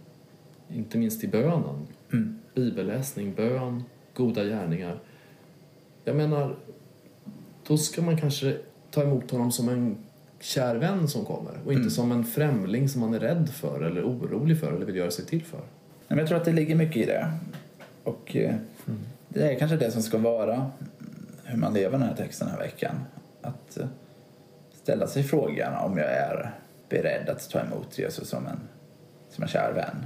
inte 0.73 0.97
minst 0.97 1.23
i 1.23 1.27
bönen, 1.27 1.87
Mm. 2.13 2.39
bibelläsning, 2.55 3.33
bön, 3.33 3.83
goda 4.13 4.43
gärningar. 4.43 4.99
Jag 6.03 6.15
menar, 6.15 6.55
då 7.67 7.77
ska 7.77 8.01
man 8.01 8.17
kanske 8.17 8.57
ta 8.91 9.03
emot 9.03 9.31
honom 9.31 9.51
som 9.51 9.69
en 9.69 9.97
kär 10.39 10.75
vän 10.75 11.07
som 11.07 11.25
kommer 11.25 11.53
och 11.65 11.71
inte 11.71 11.81
Mm. 11.81 11.89
som 11.91 12.11
en 12.11 12.23
främling 12.25 12.89
som 12.89 13.01
man 13.01 13.13
är 13.13 13.19
rädd 13.19 13.49
för 13.49 13.81
eller 13.81 14.03
orolig 14.03 14.59
för 14.59 14.71
eller 14.73 14.85
vill 14.85 14.95
göra 14.95 15.11
sig 15.11 15.25
till 15.25 15.43
för. 15.43 15.61
Jag 16.07 16.27
tror 16.27 16.37
att 16.37 16.45
det 16.45 16.53
ligger 16.53 16.75
mycket 16.75 16.97
i 16.97 17.05
det. 17.05 17.31
Och 18.03 18.35
eh, 18.35 18.55
det 19.29 19.53
är 19.53 19.59
kanske 19.59 19.77
det 19.77 19.91
som 19.91 20.01
ska 20.01 20.17
vara 20.17 20.71
hur 21.43 21.57
man 21.57 21.73
lever 21.73 21.97
den 21.97 22.07
här 22.07 22.15
texten 22.15 22.47
den 22.47 22.57
här 22.57 22.63
veckan. 22.63 22.95
Att 23.41 23.77
eh, 23.77 23.87
ställa 24.73 25.07
sig 25.07 25.23
frågan 25.23 25.73
om 25.73 25.97
jag 25.97 26.07
är 26.07 26.51
beredd 26.89 27.29
att 27.29 27.49
ta 27.49 27.59
emot 27.59 27.97
Jesus 27.97 28.29
som 28.29 28.47
en, 28.47 28.59
som 29.29 29.43
en 29.43 29.47
kär 29.49 29.71
vän. 29.73 30.05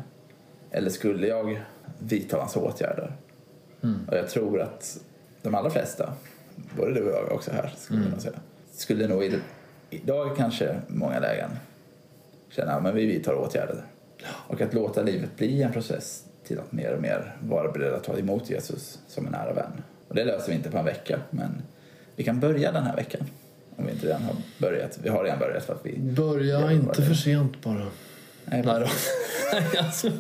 Eller 0.71 0.89
skulle 0.89 1.27
jag 1.27 1.62
vidta 1.99 2.38
hans 2.38 2.55
åtgärder? 2.55 3.13
Mm. 3.84 3.99
Och 4.08 4.17
jag 4.17 4.29
tror 4.29 4.62
att 4.62 4.97
de 5.41 5.55
allra 5.55 5.69
flesta, 5.69 6.13
både 6.77 6.93
du 6.93 7.12
och 7.12 7.15
jag 7.15 7.31
också 7.31 7.51
här, 7.51 7.73
skulle, 7.77 8.05
Mm. 8.05 8.19
säga, 8.19 8.36
skulle 8.71 9.08
nog 9.08 9.23
i, 9.23 9.39
idag 9.89 10.38
kanske 10.38 10.75
många 10.88 11.19
lägen 11.19 11.49
känna 12.49 12.71
att 12.71 12.95
vi 12.95 13.05
vidtar 13.05 13.34
åtgärder. 13.34 13.84
Och 14.25 14.62
att 14.62 14.73
låta 14.73 15.01
livet 15.01 15.38
bli 15.38 15.63
en 15.63 15.71
process 15.71 16.24
till 16.47 16.60
att 16.60 16.71
mer 16.71 16.93
och 16.95 17.01
mer 17.01 17.36
vara 17.39 17.71
beredd 17.71 17.93
att 17.93 18.03
ta 18.03 18.17
emot 18.17 18.49
Jesus 18.49 18.99
som 19.08 19.25
en 19.25 19.31
nära 19.31 19.53
vän. 19.53 19.71
Och 20.08 20.15
det 20.15 20.25
löser 20.25 20.49
vi 20.51 20.58
inte 20.58 20.71
på 20.71 20.77
en 20.77 20.86
vecka, 20.86 21.19
men 21.29 21.62
vi 22.15 22.23
kan 22.23 22.39
börja 22.39 22.71
den 22.71 22.84
här 22.84 22.95
veckan. 22.95 23.21
Om 23.75 23.86
vi 23.86 23.91
inte 23.91 24.08
redan 24.08 24.21
har 24.21 24.36
börjat. 24.58 24.99
Vi 25.03 25.10
har 25.10 25.23
redan 25.23 25.39
börjat 25.39 25.63
för 25.63 25.73
att 25.73 25.86
vi... 25.86 25.97
Börja 25.99 26.60
Ja, 26.62 26.71
inte 26.71 27.01
det- 27.01 27.08
för 27.08 27.13
sent 27.13 27.62
bara. 27.63 27.73
Nej, 28.45 28.63
Nej 28.65 28.79
då. 28.79 28.88
Alltså. 29.79 30.08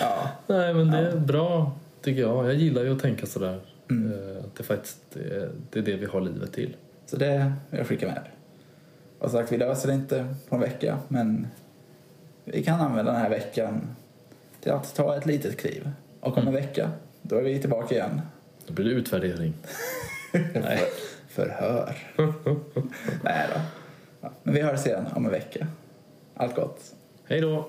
Ja, 0.00 0.28
Nej, 0.46 0.74
men 0.74 0.90
det 0.90 0.98
är 0.98 1.16
bra 1.16 1.72
tycker 2.02 2.20
jag. 2.20 2.46
Jag 2.46 2.54
gillar 2.54 2.82
ju 2.82 2.92
att 2.96 3.02
tänka 3.02 3.26
sådär. 3.26 3.60
Mm. 3.90 4.12
Eh, 4.12 4.38
Att 4.44 4.56
det 4.56 4.62
faktiskt 4.62 5.16
är, 5.16 5.50
det 5.70 5.78
är 5.78 5.82
det 5.82 5.96
vi 5.96 6.06
har 6.06 6.20
livet 6.20 6.52
till. 6.52 6.76
så 7.06 7.16
det 7.16 7.52
vill 7.70 7.78
jag 7.78 7.86
skicka 7.86 8.06
med. 8.06 8.20
Och 9.18 9.30
sagt, 9.30 9.52
vi 9.52 9.56
löser 9.56 9.88
det 9.88 9.94
inte 9.94 10.34
på 10.48 10.54
en 10.54 10.60
vecka, 10.60 10.98
men 11.08 11.46
vi 12.44 12.64
kan 12.64 12.80
använda 12.80 13.12
den 13.12 13.20
här 13.20 13.30
veckan 13.30 13.80
till 14.64 14.72
att 14.72 14.94
ta 14.94 15.16
ett 15.16 15.26
litet 15.26 15.56
kliv. 15.58 15.90
Och 16.20 16.38
om 16.38 16.46
en 16.46 16.54
vecka, 16.54 16.90
då 17.22 17.36
är 17.36 17.42
vi 17.42 17.58
tillbaka 17.58 17.94
igen. 17.94 18.20
Då 18.66 18.72
blir 18.72 18.84
det 18.84 18.90
utvärdering. 18.90 19.54
Nej. 20.54 20.80
Förhör. 21.28 21.96
Nej 23.22 23.48
då. 23.54 23.60
Ja, 24.20 24.30
men 24.42 24.54
vi 24.54 24.60
hörs 24.60 24.86
igen 24.86 25.06
om 25.14 25.24
en 25.24 25.30
vecka. 25.30 25.66
Allt 26.34 26.54
gott. 26.56 26.80
Hej 27.24 27.40
då! 27.40 27.68